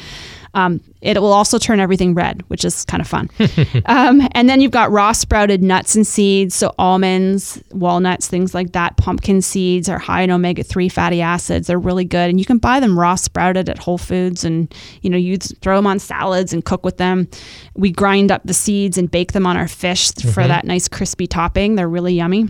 Um, 0.54 0.82
it 1.02 1.22
will 1.22 1.32
also 1.32 1.58
turn 1.58 1.80
everything 1.80 2.14
red, 2.14 2.44
which 2.48 2.66
is 2.66 2.84
kind 2.86 3.02
of 3.02 3.08
fun. 3.08 3.30
um, 3.86 4.28
and 4.32 4.50
then 4.50 4.62
you've 4.62 4.72
got 4.72 4.92
raw 4.92 5.12
sprouted 5.12 5.62
nuts 5.62 5.96
and 5.96 6.06
seeds, 6.06 6.56
so 6.56 6.74
almonds, 6.78 7.62
walnuts, 7.72 8.28
things 8.28 8.54
like 8.54 8.74
that. 8.74 8.98
Pumpkin 8.98 9.42
seeds 9.42 9.88
are 9.88 10.00
high 10.00 10.22
in 10.24 10.32
omega 10.32 10.64
three 10.64 10.90
fatty 10.90 11.22
acids. 11.22 11.68
They're 11.68 11.80
really 11.80 12.06
good, 12.06 12.30
and 12.30 12.40
you 12.40 12.46
can 12.46 12.58
buy 12.58 12.80
them 12.80 12.98
raw 12.98 13.16
sprouted 13.16 13.70
at 13.70 13.78
Whole 13.78 13.98
Foods, 13.98 14.44
and 14.44 14.74
you 15.02 15.10
know 15.10 15.18
you 15.18 15.38
throw 15.38 15.76
them 15.76 15.88
on 15.88 16.00
salads 16.00 16.52
and 16.52 16.66
cook 16.66 16.84
with 16.84 16.98
them. 16.98 17.28
We 17.76 17.92
grind 17.92 18.32
up 18.32 18.42
the 18.44 18.54
seeds 18.54 18.98
and 18.98 19.10
bake 19.10 19.34
them 19.34 19.46
on 19.46 19.56
our 19.56 19.68
fish 19.68 20.10
mm-hmm. 20.12 20.30
for 20.30 20.48
that 20.48 20.66
nice 20.66 20.88
crispy 20.88 21.28
topping. 21.28 21.76
They're 21.76 21.90
really 21.90 22.14
yummy 22.14 22.50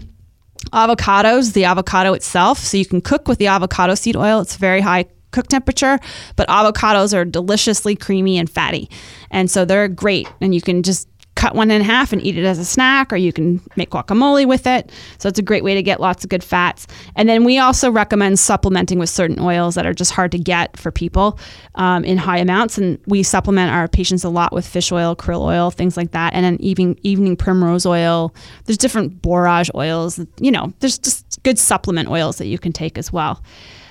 avocados, 0.73 1.53
the 1.53 1.65
avocado 1.65 2.13
itself. 2.13 2.59
So 2.59 2.77
you 2.77 2.85
can 2.85 3.01
cook 3.01 3.27
with 3.27 3.39
the 3.39 3.47
avocado 3.47 3.95
seed 3.95 4.15
oil. 4.15 4.41
It's 4.41 4.57
very 4.57 4.81
high 4.81 5.05
cook 5.31 5.47
temperature, 5.47 5.99
but 6.35 6.47
avocados 6.47 7.13
are 7.13 7.25
deliciously 7.25 7.95
creamy 7.95 8.37
and 8.37 8.49
fatty. 8.49 8.89
And 9.31 9.49
so 9.49 9.65
they're 9.65 9.87
great. 9.87 10.27
And 10.41 10.53
you 10.53 10.61
can 10.61 10.83
just 10.83 11.07
cut 11.39 11.55
one 11.55 11.71
in 11.71 11.81
half 11.81 12.11
and 12.11 12.21
eat 12.21 12.37
it 12.37 12.43
as 12.43 12.59
a 12.59 12.65
snack, 12.65 13.13
or 13.13 13.15
you 13.15 13.31
can 13.31 13.61
make 13.77 13.91
guacamole 13.91 14.45
with 14.45 14.67
it. 14.67 14.91
So 15.19 15.29
it's 15.29 15.39
a 15.39 15.41
great 15.41 15.63
way 15.63 15.73
to 15.73 15.81
get 15.81 16.01
lots 16.01 16.25
of 16.25 16.29
good 16.29 16.43
fats. 16.43 16.85
And 17.15 17.29
then 17.29 17.45
we 17.45 17.57
also 17.57 17.89
recommend 17.89 18.39
supplementing 18.39 18.99
with 18.99 19.09
certain 19.09 19.39
oils 19.39 19.75
that 19.75 19.85
are 19.85 19.93
just 19.93 20.11
hard 20.11 20.33
to 20.33 20.37
get 20.37 20.75
for 20.75 20.91
people 20.91 21.39
um, 21.75 22.03
in 22.03 22.17
high 22.17 22.39
amounts. 22.39 22.77
And 22.77 22.99
we 23.07 23.23
supplement 23.23 23.71
our 23.71 23.87
patients 23.87 24.25
a 24.25 24.29
lot 24.29 24.51
with 24.51 24.67
fish 24.67 24.91
oil, 24.91 25.15
krill 25.15 25.41
oil, 25.41 25.71
things 25.71 25.95
like 25.95 26.11
that. 26.11 26.33
And 26.33 26.43
then 26.43 26.57
even 26.59 26.97
evening 27.03 27.37
primrose 27.37 27.85
oil. 27.85 28.35
There's 28.65 28.77
different 28.77 29.21
borage 29.21 29.71
oils. 29.75 30.19
You 30.41 30.51
know, 30.51 30.73
there's 30.79 30.99
just 30.99 31.41
good 31.43 31.57
supplement 31.57 32.09
oils 32.09 32.37
that 32.39 32.47
you 32.47 32.59
can 32.59 32.73
take 32.73 32.97
as 32.97 33.13
well. 33.13 33.41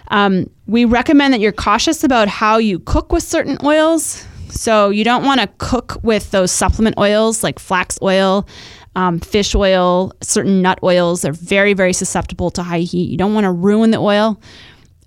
Um, 0.09 0.51
we 0.67 0.85
recommend 0.85 1.35
that 1.35 1.41
you're 1.41 1.53
cautious 1.53 2.05
about 2.05 2.29
how 2.29 2.59
you 2.59 2.79
cook 2.79 3.13
with 3.13 3.23
certain 3.23 3.59
oils. 3.65 4.27
So 4.51 4.91
you 4.91 5.05
don't 5.05 5.25
want 5.25 5.41
to 5.41 5.49
cook 5.59 5.99
with 6.03 6.31
those 6.31 6.51
supplement 6.51 6.99
oils 6.99 7.45
like 7.45 7.59
flax 7.59 7.99
oil, 8.03 8.49
um, 8.97 9.21
fish 9.21 9.55
oil, 9.55 10.13
certain 10.23 10.63
nut 10.63 10.79
oils. 10.83 11.23
They're 11.23 11.33
very, 11.33 11.75
very 11.75 11.93
susceptible 11.93 12.51
to 12.53 12.63
high 12.63 12.81
heat. 12.81 13.11
You 13.11 13.17
don't 13.17 13.35
want 13.35 13.45
to 13.45 13.53
ruin 13.53 13.91
the 13.91 13.99
oil. 13.99 14.41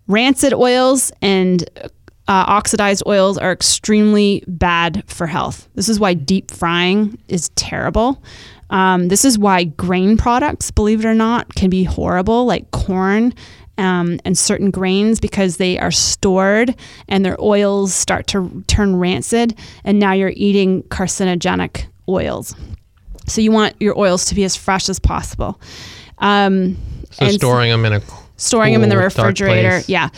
Rancid 0.08 0.54
oils 0.54 1.12
and 1.22 1.64
uh, 2.28 2.46
oxidized 2.48 3.04
oils 3.08 3.38
are 3.38 3.52
extremely 3.52 4.44
bad 4.48 5.04
for 5.08 5.28
health. 5.28 5.68
This 5.76 5.90
is 5.90 6.00
why 6.00 6.14
deep 6.14 6.52
frying 6.52 7.18
is 7.28 7.50
terrible. 7.50 8.24
Um, 8.70 9.10
this 9.10 9.26
is 9.26 9.38
why 9.38 9.66
grain 9.66 10.16
products, 10.16 10.72
believe 10.72 11.04
it 11.04 11.08
or 11.08 11.14
not, 11.14 11.54
can 11.56 11.70
be 11.70 11.84
horrible, 11.84 12.46
like 12.46 12.72
corn 12.72 13.34
um, 13.82 14.20
and 14.24 14.38
certain 14.38 14.70
grains 14.70 15.20
because 15.20 15.58
they 15.58 15.80
are 15.80 15.90
stored 15.90 16.76
and 17.10 17.26
their 17.26 17.36
oils 17.42 17.94
start 17.94 18.28
to 18.28 18.64
turn 18.68 18.96
rancid, 18.96 19.58
and 19.84 20.00
now 20.00 20.14
you're 20.14 20.34
eating 20.36 20.84
carcinogenic 20.84 21.86
oils. 22.08 22.56
So 23.26 23.42
you 23.42 23.52
want 23.52 23.76
your 23.80 23.98
oils 23.98 24.26
to 24.26 24.36
be 24.36 24.44
as 24.44 24.56
fresh 24.56 24.88
as 24.88 25.00
possible. 25.00 25.60
Um, 26.20 26.78
so 27.10 27.28
storing 27.30 27.72
them 27.72 27.84
in 27.86 27.94
a 27.94 28.02
storing 28.38 28.74
cool, 28.74 28.82
them 28.82 28.84
in 28.84 28.90
the 28.90 29.04
refrigerator. 29.04 29.82
Yeah, 29.88 30.10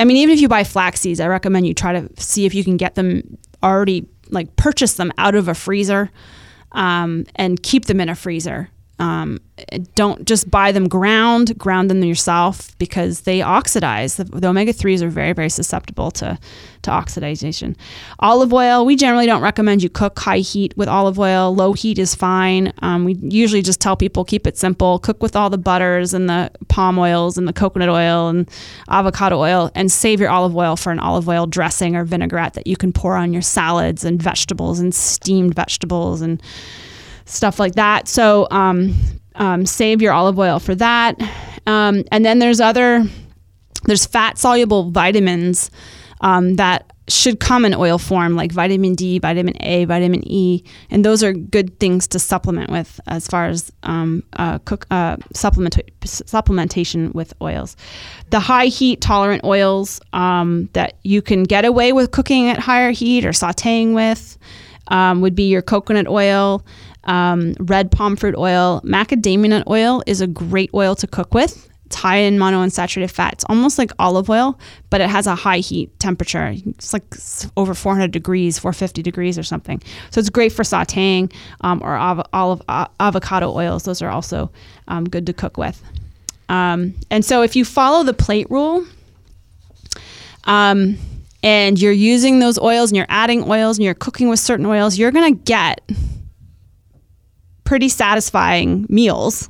I 0.00 0.04
mean, 0.04 0.16
even 0.16 0.34
if 0.34 0.40
you 0.40 0.48
buy 0.48 0.64
flax 0.64 1.00
seeds, 1.00 1.20
I 1.20 1.28
recommend 1.28 1.66
you 1.66 1.74
try 1.74 1.92
to 1.92 2.08
see 2.20 2.44
if 2.44 2.54
you 2.54 2.64
can 2.64 2.76
get 2.76 2.96
them 2.96 3.38
already, 3.62 4.08
like 4.30 4.56
purchase 4.56 4.94
them 4.94 5.12
out 5.16 5.36
of 5.36 5.46
a 5.46 5.54
freezer, 5.54 6.10
um, 6.72 7.24
and 7.36 7.62
keep 7.62 7.84
them 7.84 8.00
in 8.00 8.08
a 8.08 8.16
freezer. 8.16 8.68
Um, 8.98 9.40
don't 9.94 10.24
just 10.26 10.50
buy 10.50 10.70
them 10.70 10.86
ground, 10.86 11.56
ground 11.58 11.90
them 11.90 12.04
yourself 12.04 12.76
because 12.78 13.22
they 13.22 13.42
oxidize. 13.42 14.16
The, 14.16 14.24
the 14.24 14.48
omega 14.48 14.72
3s 14.72 15.02
are 15.02 15.08
very, 15.08 15.32
very 15.32 15.48
susceptible 15.48 16.10
to, 16.12 16.38
to 16.82 16.90
oxidation. 16.90 17.76
Olive 18.20 18.52
oil, 18.52 18.84
we 18.84 18.94
generally 18.96 19.26
don't 19.26 19.42
recommend 19.42 19.82
you 19.82 19.88
cook 19.88 20.18
high 20.18 20.38
heat 20.38 20.76
with 20.76 20.88
olive 20.88 21.18
oil. 21.18 21.54
Low 21.54 21.72
heat 21.72 21.98
is 21.98 22.14
fine. 22.14 22.72
Um, 22.82 23.04
we 23.04 23.14
usually 23.14 23.62
just 23.62 23.80
tell 23.80 23.96
people 23.96 24.24
keep 24.24 24.46
it 24.46 24.56
simple, 24.56 24.98
cook 24.98 25.22
with 25.22 25.34
all 25.34 25.50
the 25.50 25.58
butters 25.58 26.14
and 26.14 26.28
the 26.28 26.50
palm 26.68 26.98
oils 26.98 27.36
and 27.36 27.48
the 27.48 27.52
coconut 27.52 27.88
oil 27.88 28.28
and 28.28 28.48
avocado 28.88 29.38
oil, 29.38 29.70
and 29.74 29.90
save 29.90 30.20
your 30.20 30.30
olive 30.30 30.56
oil 30.56 30.76
for 30.76 30.92
an 30.92 30.98
olive 30.98 31.28
oil 31.28 31.46
dressing 31.46 31.96
or 31.96 32.04
vinaigrette 32.04 32.54
that 32.54 32.66
you 32.66 32.76
can 32.76 32.92
pour 32.92 33.16
on 33.16 33.32
your 33.32 33.42
salads 33.42 34.04
and 34.04 34.22
vegetables 34.22 34.78
and 34.78 34.94
steamed 34.94 35.54
vegetables 35.54 36.20
and 36.20 36.42
stuff 37.24 37.58
like 37.58 37.74
that. 37.74 38.08
So 38.08 38.46
um, 38.50 38.94
um, 39.36 39.66
save 39.66 40.02
your 40.02 40.12
olive 40.12 40.38
oil 40.38 40.58
for 40.58 40.74
that. 40.76 41.20
Um, 41.66 42.04
and 42.10 42.24
then 42.24 42.38
there's 42.38 42.60
other 42.60 43.04
there's 43.84 44.06
fat 44.06 44.38
soluble 44.38 44.90
vitamins 44.90 45.70
um, 46.20 46.54
that 46.54 46.92
should 47.08 47.40
come 47.40 47.64
in 47.64 47.74
oil 47.74 47.98
form, 47.98 48.36
like 48.36 48.52
vitamin 48.52 48.94
D, 48.94 49.18
vitamin 49.18 49.54
A, 49.60 49.84
vitamin 49.86 50.22
E, 50.24 50.62
and 50.88 51.04
those 51.04 51.24
are 51.24 51.32
good 51.32 51.78
things 51.80 52.06
to 52.08 52.18
supplement 52.18 52.70
with 52.70 53.00
as 53.08 53.26
far 53.26 53.46
as 53.46 53.72
um, 53.82 54.22
uh, 54.34 54.58
cook 54.60 54.86
uh, 54.90 55.16
supplement 55.34 55.78
supplementation 56.02 57.12
with 57.12 57.34
oils. 57.42 57.76
The 58.30 58.40
high 58.40 58.66
heat 58.66 59.00
tolerant 59.00 59.44
oils 59.44 60.00
um, 60.12 60.68
that 60.74 60.98
you 61.02 61.22
can 61.22 61.42
get 61.42 61.64
away 61.64 61.92
with 61.92 62.12
cooking 62.12 62.48
at 62.48 62.58
higher 62.58 62.92
heat 62.92 63.24
or 63.24 63.30
sautéing 63.30 63.94
with 63.94 64.38
um, 64.88 65.20
would 65.22 65.34
be 65.34 65.48
your 65.48 65.62
coconut 65.62 66.06
oil 66.06 66.64
um, 67.04 67.54
red 67.60 67.90
palm 67.90 68.16
fruit 68.16 68.34
oil. 68.36 68.80
Macadamia 68.84 69.48
nut 69.48 69.64
oil 69.68 70.02
is 70.06 70.20
a 70.20 70.26
great 70.26 70.70
oil 70.74 70.94
to 70.96 71.06
cook 71.06 71.34
with. 71.34 71.68
It's 71.86 71.96
high 71.96 72.16
in 72.16 72.38
monounsaturated 72.38 73.10
fat. 73.10 73.34
It's 73.34 73.44
almost 73.50 73.76
like 73.76 73.92
olive 73.98 74.30
oil, 74.30 74.58
but 74.88 75.02
it 75.02 75.10
has 75.10 75.26
a 75.26 75.34
high 75.34 75.58
heat 75.58 75.98
temperature. 76.00 76.54
It's 76.66 76.94
like 76.94 77.04
over 77.58 77.74
400 77.74 78.10
degrees, 78.10 78.58
450 78.58 79.02
degrees 79.02 79.38
or 79.38 79.42
something. 79.42 79.82
So 80.10 80.18
it's 80.18 80.30
great 80.30 80.52
for 80.52 80.62
sauteing 80.62 81.30
um, 81.60 81.82
or 81.82 81.94
av- 81.94 82.26
olive, 82.32 82.62
uh, 82.66 82.86
avocado 82.98 83.54
oils. 83.54 83.82
Those 83.82 84.00
are 84.00 84.08
also 84.08 84.50
um, 84.88 85.04
good 85.04 85.26
to 85.26 85.34
cook 85.34 85.58
with. 85.58 85.82
Um, 86.48 86.94
and 87.10 87.24
so 87.26 87.42
if 87.42 87.56
you 87.56 87.64
follow 87.66 88.04
the 88.04 88.14
plate 88.14 88.50
rule, 88.50 88.86
um, 90.44 90.96
and 91.42 91.78
you're 91.78 91.92
using 91.92 92.38
those 92.38 92.58
oils 92.58 92.90
and 92.90 92.96
you're 92.96 93.06
adding 93.08 93.44
oils 93.50 93.76
and 93.76 93.84
you're 93.84 93.94
cooking 93.94 94.28
with 94.28 94.38
certain 94.38 94.64
oils, 94.64 94.96
you're 94.96 95.10
going 95.10 95.34
to 95.34 95.42
get 95.42 95.80
pretty 97.64 97.88
satisfying 97.88 98.86
meals 98.88 99.48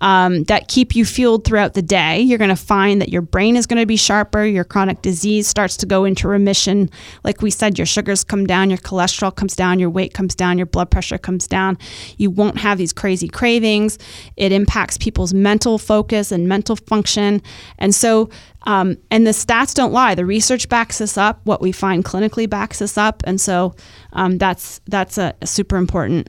um, 0.00 0.44
that 0.44 0.68
keep 0.68 0.96
you 0.96 1.04
fueled 1.04 1.44
throughout 1.44 1.74
the 1.74 1.82
day. 1.82 2.20
You're 2.20 2.38
going 2.38 2.50
to 2.50 2.56
find 2.56 3.00
that 3.00 3.10
your 3.10 3.22
brain 3.22 3.56
is 3.56 3.66
going 3.66 3.80
to 3.80 3.86
be 3.86 3.96
sharper, 3.96 4.44
your 4.44 4.64
chronic 4.64 5.02
disease 5.02 5.46
starts 5.46 5.76
to 5.78 5.86
go 5.86 6.04
into 6.04 6.28
remission. 6.28 6.90
Like 7.22 7.42
we 7.42 7.50
said, 7.50 7.78
your 7.78 7.86
sugars 7.86 8.24
come 8.24 8.46
down, 8.46 8.70
your 8.70 8.78
cholesterol 8.78 9.34
comes 9.34 9.54
down, 9.54 9.78
your 9.78 9.90
weight 9.90 10.14
comes 10.14 10.34
down, 10.34 10.58
your 10.58 10.66
blood 10.66 10.90
pressure 10.90 11.18
comes 11.18 11.46
down. 11.46 11.76
You 12.16 12.30
won't 12.30 12.58
have 12.58 12.78
these 12.78 12.92
crazy 12.92 13.28
cravings. 13.28 13.98
It 14.36 14.52
impacts 14.52 14.96
people's 14.96 15.34
mental 15.34 15.78
focus 15.78 16.32
and 16.32 16.48
mental 16.48 16.76
function. 16.76 17.42
And 17.78 17.94
so, 17.94 18.30
um, 18.62 18.96
and 19.10 19.26
the 19.26 19.32
stats 19.32 19.74
don't 19.74 19.92
lie. 19.92 20.14
The 20.14 20.26
research 20.26 20.68
backs 20.68 20.98
this 20.98 21.18
up. 21.18 21.40
What 21.44 21.60
we 21.60 21.72
find 21.72 22.04
clinically 22.04 22.48
backs 22.48 22.78
this 22.78 22.96
up. 22.96 23.22
And 23.26 23.40
so 23.40 23.74
um, 24.12 24.38
that's 24.38 24.80
that's 24.86 25.18
a, 25.18 25.34
a 25.40 25.46
super 25.46 25.76
important 25.76 26.28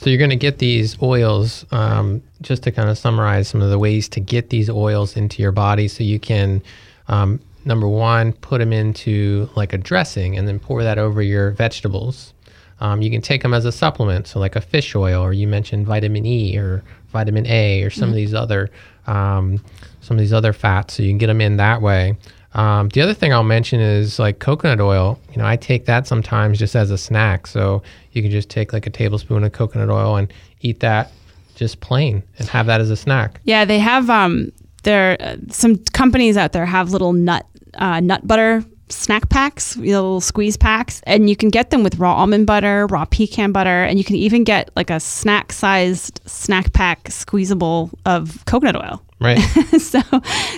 so 0.00 0.08
you're 0.08 0.18
going 0.18 0.30
to 0.30 0.36
get 0.36 0.58
these 0.58 1.00
oils. 1.02 1.66
Um, 1.72 2.22
just 2.40 2.62
to 2.62 2.72
kind 2.72 2.88
of 2.88 2.96
summarize 2.96 3.48
some 3.48 3.60
of 3.60 3.68
the 3.68 3.78
ways 3.78 4.08
to 4.08 4.20
get 4.20 4.48
these 4.48 4.70
oils 4.70 5.14
into 5.14 5.42
your 5.42 5.52
body, 5.52 5.88
so 5.88 6.02
you 6.02 6.18
can, 6.18 6.62
um, 7.08 7.38
number 7.66 7.86
one, 7.86 8.32
put 8.32 8.60
them 8.60 8.72
into 8.72 9.50
like 9.56 9.74
a 9.74 9.78
dressing, 9.78 10.38
and 10.38 10.48
then 10.48 10.58
pour 10.58 10.82
that 10.82 10.96
over 10.96 11.20
your 11.20 11.50
vegetables. 11.50 12.32
Um, 12.80 13.02
you 13.02 13.10
can 13.10 13.20
take 13.20 13.42
them 13.42 13.52
as 13.52 13.66
a 13.66 13.72
supplement, 13.72 14.26
so 14.26 14.40
like 14.40 14.56
a 14.56 14.62
fish 14.62 14.94
oil, 14.94 15.22
or 15.22 15.34
you 15.34 15.46
mentioned 15.46 15.86
vitamin 15.86 16.24
E 16.24 16.56
or 16.56 16.82
vitamin 17.12 17.46
A, 17.46 17.82
or 17.82 17.90
some 17.90 18.04
mm-hmm. 18.04 18.10
of 18.10 18.16
these 18.16 18.32
other 18.32 18.70
um, 19.06 19.62
some 20.00 20.16
of 20.16 20.20
these 20.20 20.32
other 20.32 20.54
fats. 20.54 20.94
So 20.94 21.02
you 21.02 21.10
can 21.10 21.18
get 21.18 21.26
them 21.26 21.42
in 21.42 21.58
that 21.58 21.82
way. 21.82 22.16
Um, 22.54 22.88
the 22.88 23.00
other 23.00 23.14
thing 23.14 23.32
I'll 23.32 23.44
mention 23.44 23.80
is 23.80 24.18
like 24.18 24.38
coconut 24.40 24.80
oil. 24.80 25.18
You 25.30 25.38
know, 25.38 25.46
I 25.46 25.56
take 25.56 25.86
that 25.86 26.06
sometimes 26.06 26.58
just 26.58 26.74
as 26.74 26.90
a 26.90 26.98
snack. 26.98 27.46
So 27.46 27.82
you 28.12 28.22
can 28.22 28.30
just 28.30 28.50
take 28.50 28.72
like 28.72 28.86
a 28.86 28.90
tablespoon 28.90 29.44
of 29.44 29.52
coconut 29.52 29.90
oil 29.90 30.16
and 30.16 30.32
eat 30.60 30.80
that 30.80 31.12
just 31.54 31.80
plain 31.80 32.22
and 32.38 32.48
have 32.48 32.66
that 32.66 32.80
as 32.80 32.90
a 32.90 32.96
snack. 32.96 33.40
Yeah, 33.44 33.64
they 33.64 33.78
have 33.78 34.10
um 34.10 34.50
there 34.82 35.16
uh, 35.20 35.36
some 35.50 35.76
companies 35.92 36.36
out 36.36 36.52
there 36.52 36.66
have 36.66 36.90
little 36.90 37.12
nut 37.12 37.46
uh, 37.74 38.00
nut 38.00 38.26
butter 38.26 38.64
snack 38.88 39.28
packs, 39.28 39.76
little 39.76 40.20
squeeze 40.20 40.56
packs, 40.56 41.00
and 41.04 41.30
you 41.30 41.36
can 41.36 41.48
get 41.48 41.70
them 41.70 41.82
with 41.82 41.96
raw 41.98 42.14
almond 42.14 42.46
butter, 42.46 42.86
raw 42.88 43.04
pecan 43.04 43.52
butter, 43.52 43.84
and 43.84 43.98
you 43.98 44.04
can 44.04 44.16
even 44.16 44.44
get 44.44 44.70
like 44.74 44.90
a 44.90 45.00
snack 45.00 45.52
sized 45.52 46.20
snack 46.26 46.72
pack 46.72 47.10
squeezable 47.10 47.90
of 48.06 48.44
coconut 48.46 48.76
oil. 48.76 49.02
Right. 49.20 49.38
so, 49.78 50.00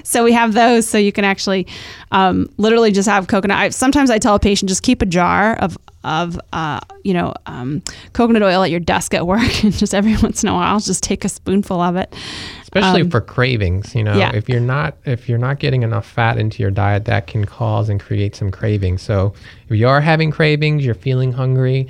so 0.04 0.22
we 0.22 0.32
have 0.32 0.52
those, 0.52 0.86
so 0.86 0.96
you 0.96 1.10
can 1.10 1.24
actually 1.24 1.66
um, 2.12 2.48
literally 2.58 2.92
just 2.92 3.08
have 3.08 3.26
coconut. 3.26 3.58
I, 3.58 3.68
sometimes 3.70 4.08
I 4.08 4.18
tell 4.18 4.36
a 4.36 4.38
patient 4.38 4.68
just 4.68 4.82
keep 4.82 5.02
a 5.02 5.06
jar 5.06 5.56
of 5.56 5.76
of 6.04 6.40
uh, 6.52 6.80
you 7.04 7.14
know 7.14 7.34
um, 7.46 7.82
coconut 8.12 8.42
oil 8.42 8.62
at 8.62 8.70
your 8.70 8.80
desk 8.80 9.14
at 9.14 9.26
work, 9.26 9.64
and 9.64 9.72
just 9.72 9.94
every 9.94 10.16
once 10.16 10.42
in 10.42 10.48
a 10.48 10.54
while, 10.54 10.78
just 10.78 11.02
take 11.02 11.24
a 11.24 11.28
spoonful 11.28 11.80
of 11.80 11.96
it. 11.96 12.14
Especially 12.62 13.02
um, 13.02 13.10
for 13.10 13.20
cravings, 13.20 13.94
you 13.94 14.04
know, 14.04 14.16
yeah. 14.16 14.34
if 14.34 14.48
you're 14.48 14.60
not 14.60 14.96
if 15.04 15.28
you're 15.28 15.38
not 15.38 15.58
getting 15.58 15.82
enough 15.82 16.06
fat 16.06 16.38
into 16.38 16.62
your 16.62 16.70
diet, 16.70 17.04
that 17.06 17.26
can 17.26 17.44
cause 17.44 17.88
and 17.88 18.00
create 18.00 18.36
some 18.36 18.50
cravings. 18.50 19.02
So 19.02 19.34
if 19.68 19.76
you 19.76 19.88
are 19.88 20.00
having 20.00 20.30
cravings, 20.30 20.84
you're 20.84 20.94
feeling 20.94 21.32
hungry, 21.32 21.88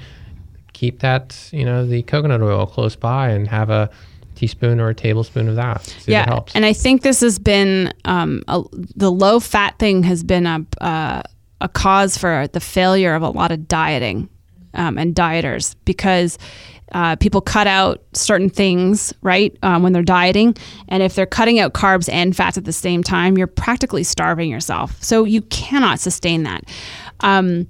keep 0.73 1.01
that 1.01 1.51
you 1.53 1.65
know 1.65 1.87
the 1.87 2.03
coconut 2.03 2.43
oil 2.43 2.67
close 2.67 2.97
by 2.97 3.29
and 3.29 3.47
have 3.49 3.71
a 3.71 3.91
teaspoon 4.43 4.81
or 4.81 4.89
a 4.89 4.95
tablespoon 4.95 5.49
of 5.49 5.55
that. 5.55 5.85
See 5.85 6.11
yeah, 6.11 6.41
and 6.57 6.67
I 6.67 6.73
think 6.73 7.03
this 7.03 7.21
has 7.21 7.39
been 7.39 7.93
um, 8.05 8.43
a, 8.49 8.63
the 8.73 9.11
low 9.11 9.39
fat 9.39 9.79
thing 9.79 10.03
has 10.03 10.25
been 10.25 10.47
a 10.47 10.67
uh, 10.81 11.23
a 11.61 11.69
cause 11.69 12.19
for 12.19 12.49
the 12.49 12.59
failure 12.59 13.15
of 13.15 13.23
a 13.23 13.31
lot 13.31 13.53
of 13.53 13.69
dieting 13.69 14.29
um, 14.75 14.99
and 14.99 15.15
dieters 15.15 15.77
because. 15.85 16.39
Uh, 16.95 17.17
people 17.17 17.41
cut 17.41 17.67
out 17.67 18.03
certain 18.13 18.51
things, 18.51 19.15
right, 19.23 19.57
um, 19.63 19.83
when 19.83 19.95
they're 19.95 20.03
dieting. 20.03 20.55
And 20.89 21.03
if 21.03 21.15
they're 21.15 21.25
cutting 21.25 21.59
out 21.59 21.73
carbs 21.73 22.07
and 22.13 22.37
fats 22.37 22.59
at 22.59 22.67
the 22.67 22.73
same 22.73 23.03
time, 23.03 23.39
you're 23.39 23.47
practically 23.47 24.05
starving 24.05 24.51
yourself. 24.51 25.03
So 25.03 25.25
you 25.25 25.41
cannot 25.41 26.01
sustain 26.01 26.43
that. 26.43 26.65
Um, 27.21 27.67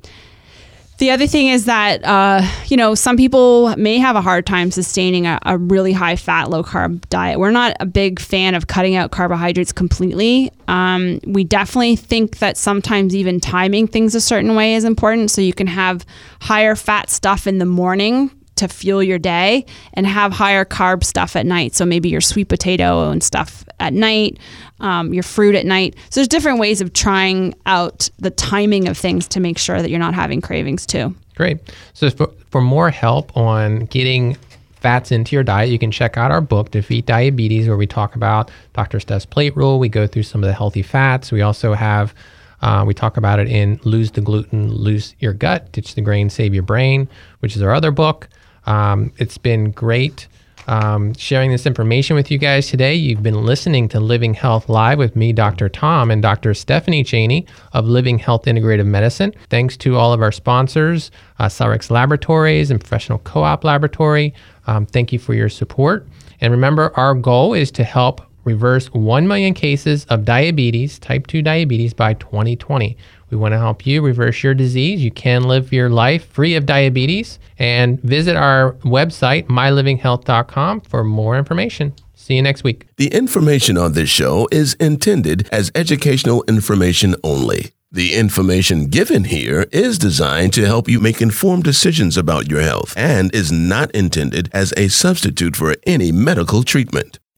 the 0.99 1.11
other 1.11 1.27
thing 1.27 1.49
is 1.49 1.65
that, 1.65 2.05
uh, 2.05 2.43
you 2.67 2.77
know, 2.77 2.95
some 2.95 3.17
people 3.17 3.75
may 3.77 3.99
have 3.99 4.15
a 4.15 4.21
hard 4.21 4.47
time 4.47 4.71
sustaining 4.71 5.27
a, 5.27 5.39
a, 5.45 5.59
really 5.59 5.93
high 5.93 6.17
fat, 6.17 6.51
low 6.51 6.63
carb 6.63 7.09
diet. 7.09 7.39
We're 7.39 7.51
not 7.51 7.77
a 7.81 7.87
big 7.87 8.21
fan 8.21 8.55
of 8.55 8.67
cutting 8.67 8.95
out 8.95 9.11
carbohydrates 9.11 9.73
completely. 9.73 10.53
Um, 10.69 11.19
we 11.27 11.45
definitely 11.45 11.97
think 11.97 12.39
that 12.39 12.57
sometimes 12.57 13.17
even 13.17 13.41
timing 13.41 13.87
things 13.87 14.15
a 14.15 14.21
certain 14.21 14.55
way 14.55 14.75
is 14.75 14.85
important. 14.85 15.31
So 15.31 15.41
you 15.41 15.53
can 15.53 15.67
have 15.67 16.05
higher 16.41 16.77
fat 16.77 17.11
stuff 17.11 17.47
in 17.47 17.59
the 17.59 17.67
morning 17.67 18.31
to 18.57 18.69
fuel 18.69 19.03
your 19.03 19.19
day 19.19 19.65
and 19.95 20.07
have 20.07 20.33
higher 20.33 20.65
carb 20.65 21.05
stuff 21.05 21.37
at 21.37 21.47
night. 21.47 21.75
So 21.75 21.85
maybe 21.85 22.09
your 22.09 22.21
sweet 22.21 22.49
potato 22.49 23.11
and 23.11 23.23
stuff 23.23 23.65
at 23.81 23.93
night, 23.93 24.39
um, 24.81 25.13
your 25.13 25.23
fruit 25.23 25.55
at 25.55 25.67
night. 25.67 25.97
So 26.11 26.21
there's 26.21 26.29
different 26.29 26.59
ways 26.59 26.81
of 26.81 26.93
trying 26.93 27.55
out 27.67 28.09
the 28.19 28.31
timing 28.31 28.89
of 28.89 28.97
things 28.97 29.27
to 29.29 29.41
make 29.41 29.59
sure 29.59 29.81
that 29.81 29.91
you're 29.91 29.99
not 29.99 30.15
having 30.15 30.41
cravings 30.41 30.87
too. 30.87 31.15
Great. 31.35 31.59
So 31.95 32.11
for, 32.11 32.29
for 32.51 32.61
more 32.61 32.91
help 32.91 33.37
on 33.37 33.87
getting 33.87 34.37
fats 34.75 35.13
into 35.13 35.35
your 35.35 35.45
diet, 35.45 35.71
you 35.71 35.79
can 35.79 35.91
check 35.91 36.17
out 36.17 36.31
our 36.31 36.41
book, 36.41 36.73
Defeat 36.73 37.07
Diabetes, 37.07 37.69
where 37.69 37.77
we 37.77 37.87
talk 37.87 38.17
about 38.17 38.51
Dr. 38.75 39.01
Steph's 39.01 39.25
plate 39.25 39.57
rule. 39.57 39.79
We 39.79 39.89
go 39.89 40.07
through 40.07 40.25
some 40.25 40.43
of 40.43 40.49
the 40.49 40.55
healthy 40.55 40.83
fats. 40.83 41.33
We 41.33 41.41
also 41.41 41.73
have 41.73 42.15
uh, 42.63 42.85
we 42.87 42.95
talk 42.95 43.17
about 43.17 43.39
it 43.39 43.49
in 43.49 43.81
Lose 43.85 44.13
the 44.13 44.21
Gluten, 44.21 44.73
Lose 44.73 45.15
Your 45.19 45.33
Gut, 45.33 45.71
Ditch 45.73 45.95
the 45.95 46.01
Grain, 46.01 46.31
Save 46.31 46.55
Your 46.55 46.63
Brain, 46.63 47.09
which 47.41 47.57
is 47.57 47.63
our 47.63 47.73
other 47.73 47.91
book. 47.91 48.29
Um, 48.67 49.13
it's 49.19 49.39
been 49.39 49.73
great 49.73 50.29
um, 50.69 51.15
sharing 51.15 51.51
this 51.51 51.67
information 51.67 52.15
with 52.17 52.31
you 52.31 52.39
guys 52.39 52.69
today. 52.69 52.95
You've 52.95 53.23
been 53.23 53.45
listening 53.45 53.89
to 53.89 54.01
Living 54.01 54.35
Health 54.35 54.69
Live 54.69 54.99
with 54.99 55.17
me, 55.17 55.33
Dr. 55.33 55.69
Tom, 55.69 56.11
and 56.11 56.23
Dr. 56.23 56.55
Stephanie 56.55 57.05
Cheney 57.05 57.47
of 57.73 57.87
Living 57.87 58.19
Health 58.19 58.45
Integrative 58.45 58.87
Medicine. 58.87 59.35
Thanks 59.51 59.77
to 59.79 59.97
all 59.97 60.13
of 60.13 60.23
our 60.23 60.33
sponsors, 60.33 61.11
uh, 61.39 61.47
Cyrex 61.47 61.91
Laboratories 61.91 62.71
and 62.71 62.81
Professional 62.81 63.19
Co 63.21 63.43
op 63.43 63.65
Laboratory. 63.65 64.35
Um, 64.67 64.87
thank 64.87 65.13
you 65.13 65.19
for 65.19 65.35
your 65.35 65.49
support. 65.49 66.07
And 66.41 66.53
remember, 66.53 66.93
our 66.97 67.15
goal 67.15 67.55
is 67.55 67.71
to 67.73 67.85
help 67.85 68.21
reverse 68.45 68.87
1 68.93 69.27
million 69.29 69.55
cases 69.55 70.05
of 70.07 70.25
diabetes, 70.25 70.99
type 70.99 71.27
2 71.27 71.43
diabetes, 71.43 71.95
by 71.95 72.15
2020. 72.15 72.97
We 73.31 73.37
want 73.37 73.53
to 73.53 73.59
help 73.59 73.87
you 73.87 74.03
reverse 74.03 74.43
your 74.43 74.55
disease. 74.55 75.03
You 75.03 75.11
can 75.11 75.45
live 75.45 75.73
your 75.73 75.89
life 75.89 76.27
free 76.27 76.55
of 76.55 76.67
diabetes 76.67 77.39
and 77.59 78.01
visit 78.03 78.37
our 78.37 78.73
website, 78.85 79.47
mylivinghealth.com, 79.47 80.83
for 80.83 81.03
more 81.03 81.39
information. 81.39 81.95
See 82.15 82.35
you 82.35 82.43
next 82.43 82.63
week. 82.63 82.87
The 82.99 83.09
information 83.09 83.77
on 83.79 83.95
this 83.95 84.11
show 84.11 84.49
is 84.53 84.75
intended 84.75 85.49
as 85.51 85.73
educational 85.75 86.45
information 86.47 87.17
only. 87.25 87.73
The 87.91 88.15
information 88.15 88.87
given 88.87 89.25
here 89.25 89.67
is 89.71 89.99
designed 89.99 90.55
to 90.55 90.65
help 90.65 90.89
you 90.89 90.99
make 90.99 91.21
informed 91.21 91.65
decisions 91.65 92.17
about 92.17 92.51
your 92.51 92.63
health 92.63 92.95
and 92.97 93.35
is 93.35 93.53
not 93.53 93.91
intended 93.91 94.49
as 94.53 94.73
a 94.77 94.89
substitute 94.89 95.57
for 95.57 95.75
any 95.85 96.11
medical 96.11 96.63
treatment. 96.63 97.19